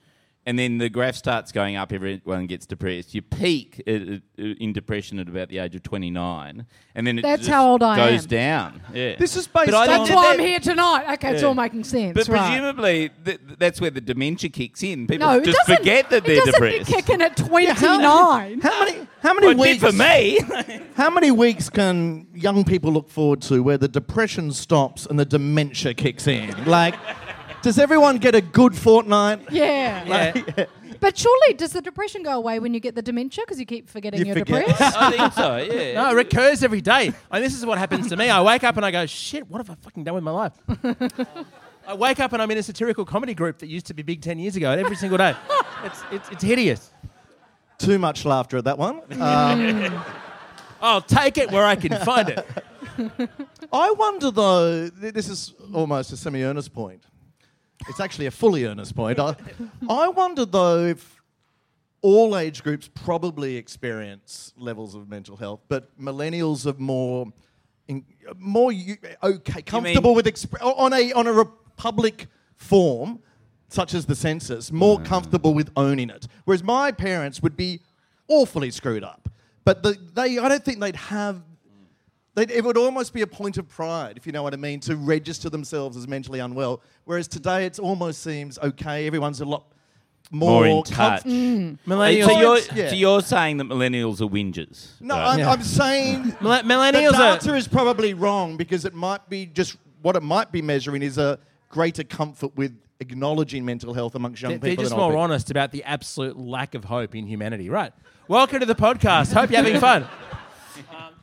and 0.47 0.59
then 0.59 0.79
the 0.79 0.89
graph 0.89 1.15
starts 1.17 1.53
going 1.53 1.77
up. 1.77 1.93
Everyone 1.93 2.47
gets 2.47 2.65
depressed. 2.67 3.15
You 3.15 3.23
peak 3.23 3.83
at, 3.87 4.03
at- 4.03 4.23
in 4.39 4.73
depression 4.73 5.19
at 5.19 5.29
about 5.29 5.49
the 5.51 5.59
age 5.59 5.75
of 5.75 5.83
twenty 5.83 6.11
nine, 6.11 6.67
and 6.95 7.07
then 7.07 7.19
it 7.19 7.23
That's 7.23 7.41
just 7.43 7.51
how 7.51 7.71
old 7.71 7.83
I 7.83 7.97
goes 8.11 8.23
am. 8.25 8.29
down. 8.29 8.81
Yeah, 8.95 9.17
This 9.19 9.37
is 9.37 9.47
based 9.47 9.67
But 9.71 9.75
I 9.75 9.81
on- 9.83 9.87
think 9.87 9.99
That's 9.99 10.09
that 10.11 10.17
why 10.17 10.33
I'm 10.33 10.39
here 10.41 10.59
tonight. 10.61 11.13
Okay, 11.15 11.35
it's 11.35 11.43
all 11.43 11.55
making 11.55 11.85
sense. 11.85 12.15
But 12.15 12.29
right. 12.29 12.49
presumably 12.49 13.11
th- 13.25 13.41
that's 13.59 13.81
where 13.81 13.91
the 13.91 14.01
dementia 14.01 14.49
kicks 14.51 14.83
in. 14.83 15.07
People 15.07 15.29
no, 15.29 15.41
just 15.41 15.63
forget 15.67 16.09
that 16.11 16.25
they're 16.25 16.37
it 16.37 16.45
doesn't 16.47 16.53
depressed. 16.55 16.91
kick 16.91 17.11
in 17.11 17.21
at 17.23 17.37
29. 17.85 18.61
How 18.61 18.85
many, 18.85 19.07
how 19.23 19.35
many 19.35 19.47
Well, 19.49 19.57
weeks 19.59 19.83
for 19.83 19.93
me. 19.93 20.39
How 20.97 21.09
many 21.11 21.31
weeks 21.31 21.71
can 21.71 22.27
young 22.35 22.63
people 22.65 22.93
look 22.93 23.09
forward 23.09 23.41
to 23.43 23.63
where 23.63 23.79
the 23.79 23.89
depression 23.89 24.53
stops 24.53 25.07
and 25.07 25.19
the 25.19 25.25
dementia 25.25 25.95
kicks 25.95 26.27
in? 26.27 26.65
Like, 26.67 26.95
does 27.63 27.79
everyone 27.79 28.19
get 28.19 28.35
a 28.35 28.41
good 28.41 28.77
fortnight? 28.77 29.41
Yeah. 29.51 30.05
Yeah. 30.05 30.67
But 31.01 31.17
surely, 31.17 31.55
does 31.55 31.73
the 31.73 31.81
depression 31.81 32.23
go 32.23 32.33
away 32.33 32.59
when 32.59 32.75
you 32.75 32.81
get 32.81 32.95
the 32.95 33.01
dementia 33.01 33.43
because 33.47 33.59
you 33.59 33.65
keep 33.65 33.89
forgetting 33.89 34.21
You 34.21 34.27
you 34.27 34.33
are 34.33 34.39
forget. 34.41 34.67
depressed? 34.69 34.97
I 35.01 35.11
think 35.11 35.33
so. 35.33 35.57
Yeah. 35.57 35.95
No, 36.03 36.11
it 36.11 36.15
recurs 36.15 36.63
every 36.63 36.83
day. 36.83 37.15
And 37.31 37.43
this 37.43 37.55
is 37.55 37.65
what 37.65 37.79
happens 37.79 38.11
to 38.11 38.19
me. 38.19 38.29
I 38.29 38.43
wake 38.43 38.65
up 38.65 38.77
and 38.77 38.85
I 38.85 38.91
go, 38.91 39.07
shit, 39.07 39.49
what 39.49 39.59
have 39.61 39.71
I 39.71 39.77
fucking 39.77 40.05
done 40.05 40.15
with 40.17 40.25
my 40.25 40.31
life? 40.31 40.53
I 41.89 41.95
wake 41.95 42.21
up 42.21 42.35
and 42.35 42.43
I'm 42.43 42.51
in 42.51 42.59
a 42.59 42.63
satirical 42.63 43.07
comedy 43.07 43.33
group 43.33 43.61
that 43.61 43.69
used 43.69 43.87
to 43.87 43.95
be 43.95 44.03
big 44.03 44.21
10 44.21 44.39
years 44.39 44.57
ago, 44.57 44.73
and 44.73 44.79
every 44.81 44.95
single 44.95 45.17
day. 45.17 45.35
It's, 45.85 46.03
it's, 46.13 46.29
it's 46.29 46.43
hideous. 46.45 46.91
Too 47.79 47.99
much 47.99 48.27
laughter 48.27 48.59
at 48.59 48.65
that 48.65 48.77
one. 48.77 49.01
Um, 49.19 50.05
I'll 50.83 51.01
take 51.01 51.39
it 51.39 51.51
where 51.51 51.65
I 51.65 51.77
can 51.77 51.97
find 52.05 52.29
it. 52.29 52.47
I 53.73 53.91
wonder 53.93 54.31
though, 54.31 54.89
this 54.89 55.31
is 55.31 55.55
almost 55.73 56.13
a 56.13 56.19
semi 56.19 56.43
earnest 56.43 56.75
point. 56.75 57.03
It's 57.89 58.01
actually 58.01 58.27
a 58.27 58.31
fully 58.31 58.65
earnest 58.65 58.95
point. 58.95 59.19
I, 59.19 59.35
I 59.89 60.09
wonder 60.09 60.45
though 60.45 60.87
if 60.87 61.21
all 62.03 62.37
age 62.37 62.63
groups 62.63 62.89
probably 62.93 63.57
experience 63.57 64.53
levels 64.57 64.95
of 64.95 65.09
mental 65.09 65.37
health, 65.37 65.61
but 65.69 65.99
millennials 66.01 66.67
are 66.67 66.79
more, 66.79 67.27
in, 67.89 68.05
more 68.39 68.73
u- 68.73 68.97
okay, 69.23 69.63
comfortable 69.63 70.15
with 70.15 70.27
exp- 70.27 70.63
on 70.63 70.93
a 70.93 71.13
on 71.13 71.27
a 71.27 71.33
republic 71.33 72.27
form, 72.57 73.21
such 73.69 73.95
as 73.95 74.07
the 74.07 74.15
census, 74.15 74.71
more 74.73 74.99
mm. 74.99 75.05
comfortable 75.05 75.55
with 75.55 75.71
owning 75.77 76.11
it. 76.11 76.27
Whereas 76.45 76.63
my 76.63 76.93
parents 76.93 77.43
would 77.43 77.57
be 77.57 77.81
awfully 78.29 78.71
screwed 78.71 79.05
up, 79.05 79.29
but 79.65 79.83
the, 79.83 79.97
they 80.15 80.39
I 80.39 80.49
don't 80.49 80.65
think 80.65 80.81
they'd 80.81 80.97
have 80.97 81.43
They'd- 82.35 82.51
It 82.51 82.65
would 82.65 82.77
almost 82.77 83.13
be 83.13 83.23
a 83.23 83.27
point 83.27 83.59
of 83.59 83.69
pride, 83.69 84.15
if 84.17 84.25
you 84.27 84.33
know 84.33 84.43
what 84.43 84.55
I 84.55 84.57
mean, 84.57 84.81
to 84.81 84.97
register 84.97 85.51
themselves 85.51 85.97
as 85.97 86.07
mentally 86.07 86.39
unwell. 86.39 86.81
Whereas 87.05 87.27
today 87.27 87.67
it 87.67 87.79
almost 87.79 88.23
seems 88.23 88.59
okay. 88.61 89.07
Everyone's 89.07 89.41
a 89.41 89.45
lot 89.45 89.65
more, 90.31 90.65
More 90.65 90.67
in 90.67 90.77
comf- 90.85 90.95
touch. 90.95 91.25
Mm. 91.25 91.79
Millennials, 91.89 92.25
So 92.27 92.39
you're, 92.41 92.59
Yeah. 92.77 92.89
so 92.91 92.95
you're 92.95 93.21
saying 93.23 93.57
that 93.57 93.65
millennials 93.65 94.21
are 94.21 94.27
whingers? 94.29 94.91
No, 95.01 95.17
right? 95.17 95.33
I'm, 95.33 95.39
Yeah. 95.41 95.51
I'm 95.51 95.63
saying 95.63 96.23
Mille- 96.41 96.63
the 96.63 96.69
millennials 96.69 97.15
are. 97.15 97.37
data 97.39 97.55
is 97.57 97.67
probably 97.67 98.15
wrong 98.15 98.57
because 98.57 98.85
it 98.85 98.95
might 98.95 99.29
be 99.29 99.47
just 99.47 99.77
what 100.03 100.15
it 100.15 100.23
might 100.23 100.53
be 100.53 100.63
measuring 100.63 101.03
is 101.03 101.19
a 101.19 101.39
greater 101.69 102.05
comfort 102.05 102.57
with 102.57 102.73
acknowledging 103.01 103.65
mental 103.65 103.93
health 103.93 104.15
amongst 104.15 104.41
young 104.41 104.53
They're, 104.53 104.59
people. 104.61 104.77
they're 104.77 104.85
just 104.85 104.97
more 104.97 105.11
people. 105.11 105.21
honest 105.23 105.51
about 105.51 105.73
the 105.73 105.83
absolute 105.83 106.39
lack 106.39 106.75
of 106.77 106.85
hope 106.85 107.15
in 107.17 107.27
humanity. 107.27 107.69
Right. 107.69 107.93
Welcome 108.29 108.61
to 108.61 108.67
the 108.67 108.75
podcast. 108.77 109.33
Hope 109.33 109.51
you're 109.51 109.63
having 109.63 109.81
fun. 109.81 110.07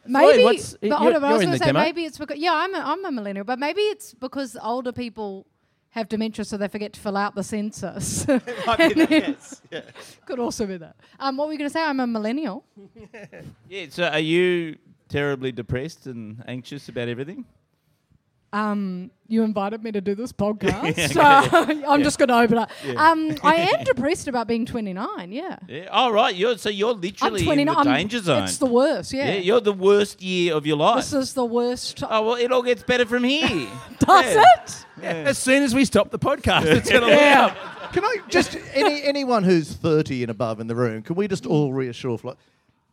Maybe, 0.10 0.44
what's- 0.44 0.74
but 0.74 0.84
you're- 0.84 0.98
hold 0.98 1.16
on, 1.16 1.24
I 1.24 1.34
was 1.34 1.42
going 1.42 1.52
to 1.54 1.58
say 1.60 1.66
demo. 1.66 1.80
maybe 1.80 2.06
it's 2.06 2.18
because 2.18 2.38
yeah, 2.38 2.54
I'm 2.54 2.74
a, 2.76 2.80
I'm 2.80 3.06
a 3.06 3.12
millennial, 3.12 3.46
but 3.46 3.60
maybe 3.60 3.82
it's 3.82 4.14
because 4.14 4.58
older 4.62 4.92
people 4.92 5.46
have 5.92 6.08
dementia, 6.10 6.46
so 6.46 6.58
they 6.58 6.68
forget 6.68 6.94
to 6.94 7.00
fill 7.00 7.18
out 7.18 7.34
the 7.36 7.44
census. 7.44 8.26
And 8.28 8.96
then- 8.96 9.36
Could 10.26 10.40
also 10.40 10.66
be 10.68 10.78
that. 10.78 10.96
Um, 11.20 11.38
what 11.38 11.48
were 11.48 11.54
you 11.54 11.58
going 11.60 11.70
to 11.70 11.74
say? 11.74 11.82
I'm 11.84 12.00
a 12.00 12.08
millennial. 12.08 12.64
Yeah. 13.70 13.86
So 13.90 14.04
are 14.08 14.20
you 14.20 14.78
terribly 15.10 15.52
depressed 15.52 16.06
and 16.08 16.44
anxious 16.48 16.90
about 16.90 17.08
everything? 17.08 17.46
Um, 18.54 19.12
you 19.28 19.44
invited 19.44 19.84
me 19.84 19.92
to 19.92 20.02
do 20.02 20.16
this 20.16 20.32
podcast. 20.34 21.14
so 21.14 21.22
I'm 21.88 22.04
just 22.04 22.18
going 22.18 22.30
to 22.30 22.40
open 22.40 22.58
up. 22.58 22.72
Um, 22.96 23.36
I 23.44 23.56
am 23.74 23.84
depressed 23.84 24.28
about 24.28 24.48
being 24.48 24.66
29. 24.66 25.32
Yeah. 25.32 25.58
Yeah. 25.68 25.86
All 25.92 26.12
right. 26.12 26.34
You're 26.34 26.58
so 26.58 26.70
you're 26.70 26.94
I'm 26.94 27.02
literally 27.02 27.44
29. 27.44 27.60
in 27.60 27.66
the 27.68 27.74
I'm- 27.74 27.86
danger 27.98 28.20
zone. 28.20 28.44
It's 28.44 28.58
the 28.58 28.66
worst. 28.66 29.14
Yeah. 29.14 29.34
yeah, 29.34 29.40
you're 29.40 29.62
the 29.62 29.74
worst 29.74 30.22
year 30.22 30.56
of 30.56 30.66
your 30.66 30.78
life. 30.78 30.98
this 30.98 31.14
is 31.14 31.34
the 31.34 31.46
worst. 31.46 32.04
oh 32.10 32.22
well, 32.24 32.36
it 32.36 32.52
all 32.52 32.64
gets 32.64 32.84
better 32.84 33.06
from 33.06 33.24
here. 33.24 33.68
Does 34.00 34.36
yeah. 34.36 34.44
it? 34.64 34.86
As 35.28 35.38
soon 35.38 35.64
as 35.64 35.76
we 35.76 35.86
stop 35.86 36.10
the 36.10 36.20
podcast, 36.20 36.66
it's 36.66 36.90
going 36.90 37.04
to 37.04 37.10
Yeah. 37.10 37.54
Can 37.94 38.04
I 38.04 38.18
just 38.30 38.58
any 38.74 39.04
anyone 39.04 39.44
who's 39.44 39.72
thirty 39.72 40.22
and 40.24 40.30
above 40.30 40.60
in 40.60 40.68
the 40.68 40.76
room? 40.76 41.04
Can 41.04 41.16
we 41.16 41.28
just 41.28 41.46
all 41.46 41.72
reassure? 41.74 42.20
Like, 42.22 42.38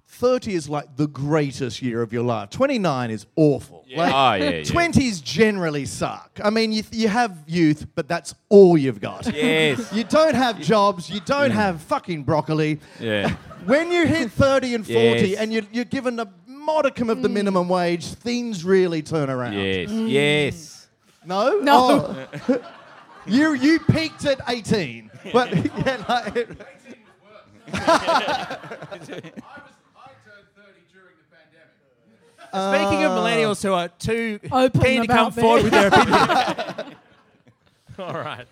thirty 0.06 0.54
is 0.54 0.68
like 0.68 0.96
the 0.96 1.08
greatest 1.08 1.82
year 1.82 2.02
of 2.02 2.12
your 2.12 2.22
life. 2.24 2.50
Twenty 2.50 2.78
nine 2.78 3.10
is 3.10 3.26
awful. 3.36 3.84
Like, 3.96 4.12
Oh, 4.12 4.16
ah, 4.16 4.34
yeah, 4.34 4.50
yeah. 4.50 4.64
Twenties 4.64 5.20
generally 5.20 5.84
suck. 5.84 6.40
I 6.42 6.50
mean, 6.50 6.72
you, 6.72 6.82
you 6.90 7.08
have 7.08 7.36
youth, 7.46 7.86
but 7.94 8.08
that's 8.08 8.34
all 8.48 8.76
you've 8.76 9.00
got. 9.00 9.32
Yes. 9.34 9.92
You 9.94 10.04
don't 10.04 10.34
have 10.34 10.60
jobs. 10.60 11.08
You 11.08 11.20
don't 11.20 11.52
have 11.52 11.80
fucking 11.82 12.24
broccoli. 12.24 12.80
Yeah. 13.00 13.36
When 13.64 13.90
you 13.90 14.06
hit 14.06 14.30
30 14.30 14.74
and 14.74 14.84
40 14.86 14.98
Yes. 15.00 15.38
and 15.38 15.50
you're, 15.50 15.62
you're 15.72 15.86
given 15.86 16.20
a 16.20 16.28
modicum 16.46 17.08
of 17.08 17.22
the 17.22 17.28
mm. 17.28 17.34
minimum 17.34 17.66
wage, 17.66 18.12
things 18.12 18.62
really 18.62 19.00
turn 19.00 19.30
around. 19.30 19.54
Yes. 19.54 19.90
Mm. 19.90 20.10
Yes. 20.10 20.86
No? 21.24 21.60
No. 21.60 22.26
Oh. 22.48 22.60
you, 23.26 23.54
you 23.54 23.80
peaked 23.80 24.26
at 24.26 24.42
18. 24.46 25.10
But, 25.32 25.54
yeah, 25.54 26.04
like, 26.06 26.48
Speaking 32.54 33.04
of 33.04 33.10
millennials 33.12 33.62
who 33.62 33.72
are 33.72 33.88
too 33.88 34.38
Open 34.52 34.80
keen 34.80 35.00
to 35.02 35.06
come 35.08 35.18
about 35.28 35.34
forward 35.34 35.62
with 35.64 35.72
their- 35.72 35.90
their 35.90 36.00
opinion. 36.00 36.96
All 37.98 38.12
right. 38.14 38.46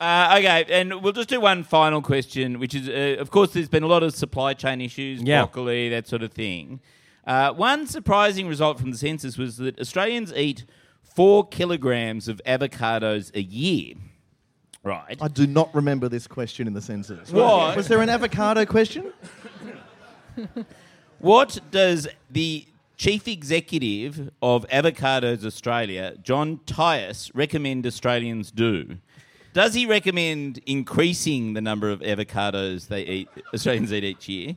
Uh, 0.00 0.36
okay, 0.38 0.64
and 0.68 1.02
we'll 1.02 1.12
just 1.14 1.28
do 1.30 1.40
one 1.40 1.62
final 1.62 2.02
question, 2.02 2.58
which 2.58 2.74
is, 2.74 2.88
uh, 2.88 3.20
of 3.20 3.30
course, 3.30 3.52
there's 3.52 3.68
been 3.68 3.82
a 3.82 3.86
lot 3.86 4.02
of 4.02 4.14
supply 4.14 4.52
chain 4.54 4.80
issues, 4.80 5.22
Yeah. 5.22 5.42
broccoli, 5.42 5.88
that 5.88 6.06
sort 6.08 6.22
of 6.22 6.32
thing. 6.32 6.80
Uh, 7.26 7.52
one 7.52 7.86
surprising 7.86 8.48
result 8.48 8.78
from 8.80 8.90
the 8.90 8.98
census 8.98 9.38
was 9.38 9.56
that 9.58 9.78
Australians 9.80 10.32
eat 10.34 10.64
four 11.02 11.46
kilograms 11.46 12.28
of 12.28 12.40
avocados 12.46 13.34
a 13.34 13.40
year. 13.42 13.94
Right. 14.84 15.16
I 15.22 15.28
do 15.28 15.46
not 15.46 15.74
remember 15.74 16.08
this 16.08 16.26
question 16.26 16.66
in 16.66 16.74
the 16.74 16.82
census. 16.82 17.30
What? 17.30 17.76
Was 17.76 17.86
there 17.88 18.00
an 18.02 18.08
avocado 18.08 18.66
question? 18.66 19.12
What 21.18 21.60
does 21.70 22.08
the 22.30 22.66
chief 23.02 23.26
executive 23.26 24.30
of 24.40 24.64
Avocados 24.68 25.44
Australia, 25.44 26.14
John 26.22 26.58
Tyas, 26.66 27.32
recommend 27.34 27.84
Australians 27.84 28.52
do? 28.52 28.98
Does 29.52 29.74
he 29.74 29.86
recommend 29.86 30.60
increasing 30.66 31.54
the 31.54 31.60
number 31.60 31.90
of 31.90 31.98
avocados 32.00 32.86
they 32.86 33.02
eat, 33.02 33.28
Australians 33.52 33.92
eat 33.92 34.04
each 34.04 34.28
year, 34.28 34.56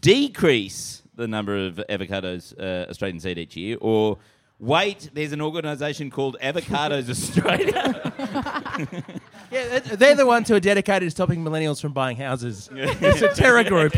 decrease 0.00 1.02
the 1.14 1.28
number 1.28 1.56
of 1.66 1.80
avocados 1.88 2.52
uh, 2.58 2.90
Australians 2.90 3.24
eat 3.24 3.38
each 3.38 3.54
year, 3.56 3.76
or 3.80 4.18
wait, 4.58 5.10
there's 5.14 5.30
an 5.30 5.40
organisation 5.40 6.10
called 6.10 6.36
Avocados 6.42 7.08
Australia? 7.16 7.84
Yeah, 9.50 9.78
they're- 9.78 9.96
they're 9.96 10.14
the 10.14 10.26
ones 10.26 10.46
who 10.48 10.54
are 10.56 10.60
dedicated 10.60 11.06
to 11.06 11.10
stopping 11.10 11.42
millennials 11.42 11.80
from 11.80 11.92
buying 11.92 12.16
houses. 12.18 12.68
It's 12.74 13.22
a 13.22 13.28
terror 13.34 13.64
group. 13.64 13.94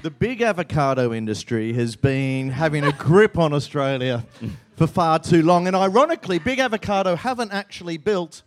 The 0.00 0.10
big 0.12 0.42
avocado 0.42 1.12
industry 1.12 1.72
has 1.72 1.96
been 1.96 2.50
having 2.50 2.84
a 2.84 2.92
grip 2.92 3.36
on 3.36 3.52
Australia 3.52 4.24
for 4.76 4.86
far 4.86 5.18
too 5.18 5.42
long. 5.42 5.66
And 5.66 5.74
ironically, 5.74 6.38
Big 6.38 6.60
Avocado 6.60 7.16
haven't 7.16 7.50
actually 7.50 7.96
built 7.96 8.42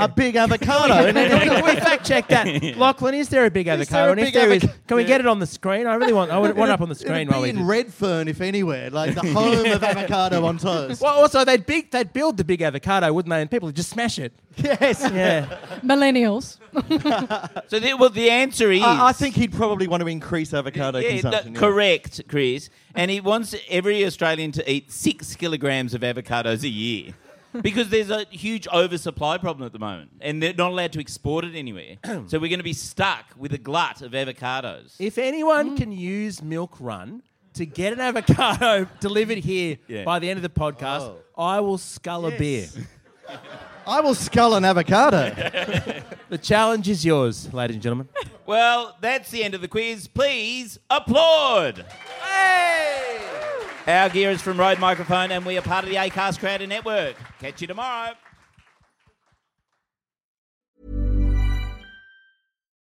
a 0.00 0.08
big 0.08 0.36
avocado. 0.36 0.94
And 1.12 1.16
Can 1.16 1.64
we 1.64 1.76
fact 1.80 2.06
check 2.06 2.28
that? 2.28 2.76
Lachlan, 2.76 3.14
is 3.14 3.28
there 3.28 3.44
a 3.46 3.50
big 3.50 3.66
there 3.66 3.74
avocado? 3.74 4.08
a 4.08 4.10
and 4.12 4.20
if 4.20 4.26
big 4.26 4.34
there 4.34 4.52
is, 4.52 4.62
avoca- 4.64 4.78
can 4.86 4.96
we 4.96 5.04
get 5.04 5.20
it 5.20 5.26
on 5.26 5.38
the 5.38 5.46
screen? 5.46 5.86
I 5.86 5.94
really 5.94 6.12
want. 6.12 6.30
I 6.30 6.38
want 6.38 6.56
it 6.58 6.68
up 6.70 6.80
on 6.80 6.88
the 6.88 6.94
It'd 6.94 7.06
screen 7.06 7.26
be 7.28 7.32
while 7.32 7.42
we 7.42 7.50
in 7.50 7.56
do. 7.56 7.64
Redfern, 7.64 8.28
if 8.28 8.40
anywhere, 8.40 8.90
like 8.90 9.14
the 9.14 9.20
home 9.32 9.66
of 9.66 9.82
avocado 9.82 10.44
on 10.44 10.58
toast. 10.58 11.00
Well, 11.00 11.14
also 11.14 11.44
they'd 11.44 11.66
big, 11.66 11.90
they'd 11.90 12.12
build 12.12 12.36
the 12.36 12.44
big 12.44 12.62
avocado, 12.62 13.12
wouldn't 13.12 13.30
they? 13.30 13.40
And 13.40 13.50
people 13.50 13.66
would 13.66 13.76
just 13.76 13.90
smash 13.90 14.18
it. 14.18 14.32
Yes. 14.56 15.00
Yeah. 15.12 15.46
Millennials. 15.82 16.58
so, 17.68 17.78
the, 17.80 17.94
well, 17.98 18.10
the 18.10 18.30
answer 18.30 18.70
is. 18.70 18.82
I, 18.82 19.08
I 19.08 19.12
think 19.12 19.34
he'd 19.34 19.52
probably 19.52 19.86
want 19.88 20.02
to 20.02 20.06
increase 20.08 20.52
avocado 20.52 20.98
Yeah, 20.98 21.20
no, 21.22 21.30
yeah. 21.30 21.52
correct, 21.54 22.20
Chris. 22.28 22.68
And 22.94 23.10
he 23.10 23.20
wants 23.20 23.54
every 23.68 24.04
Australian 24.04 24.52
to 24.52 24.70
eat 24.70 24.90
six 24.92 25.34
kilograms 25.34 25.94
of 25.94 26.02
avocados 26.02 26.62
a 26.64 26.68
year. 26.68 27.12
Because 27.60 27.90
there's 27.90 28.10
a 28.10 28.24
huge 28.30 28.66
oversupply 28.68 29.38
problem 29.38 29.66
at 29.66 29.72
the 29.72 29.78
moment, 29.78 30.12
and 30.20 30.42
they're 30.42 30.54
not 30.54 30.70
allowed 30.70 30.92
to 30.92 31.00
export 31.00 31.44
it 31.44 31.54
anywhere. 31.54 31.96
so 32.26 32.38
we're 32.38 32.48
going 32.48 32.58
to 32.58 32.64
be 32.64 32.72
stuck 32.72 33.26
with 33.36 33.52
a 33.52 33.58
glut 33.58 34.00
of 34.02 34.12
avocados. 34.12 34.94
If 34.98 35.18
anyone 35.18 35.70
mm. 35.70 35.76
can 35.76 35.92
use 35.92 36.40
Milkrun 36.40 37.20
to 37.54 37.66
get 37.66 37.92
an 37.92 38.00
avocado 38.00 38.86
delivered 39.00 39.38
here 39.38 39.78
Yeah. 39.86 40.04
by 40.04 40.18
the 40.18 40.30
end 40.30 40.38
of 40.38 40.42
the 40.42 40.48
podcast, 40.48 41.00
oh. 41.00 41.18
I 41.36 41.60
will 41.60 41.78
scull 41.78 42.26
a 42.26 42.30
beer. 42.30 42.68
I 43.86 44.00
will 44.00 44.14
scull 44.14 44.54
an 44.54 44.64
avocado. 44.64 45.34
The 46.32 46.38
challenge 46.38 46.88
is 46.88 47.04
yours, 47.04 47.52
ladies 47.52 47.76
and 47.76 47.82
gentlemen. 47.82 48.08
Well, 48.46 48.96
that's 49.02 49.30
the 49.30 49.44
end 49.44 49.52
of 49.52 49.60
the 49.60 49.68
quiz. 49.68 50.08
Please 50.08 50.78
applaud. 50.88 51.84
Our 53.86 54.08
gear 54.10 54.30
is 54.30 54.40
from 54.40 54.60
Rode 54.60 54.78
Microphone, 54.78 55.32
and 55.32 55.44
we 55.44 55.58
are 55.58 55.62
part 55.62 55.82
of 55.82 55.90
the 55.90 55.96
Acast 55.96 56.38
Creator 56.38 56.68
Network. 56.68 57.16
Catch 57.40 57.62
you 57.62 57.66
tomorrow. 57.66 58.12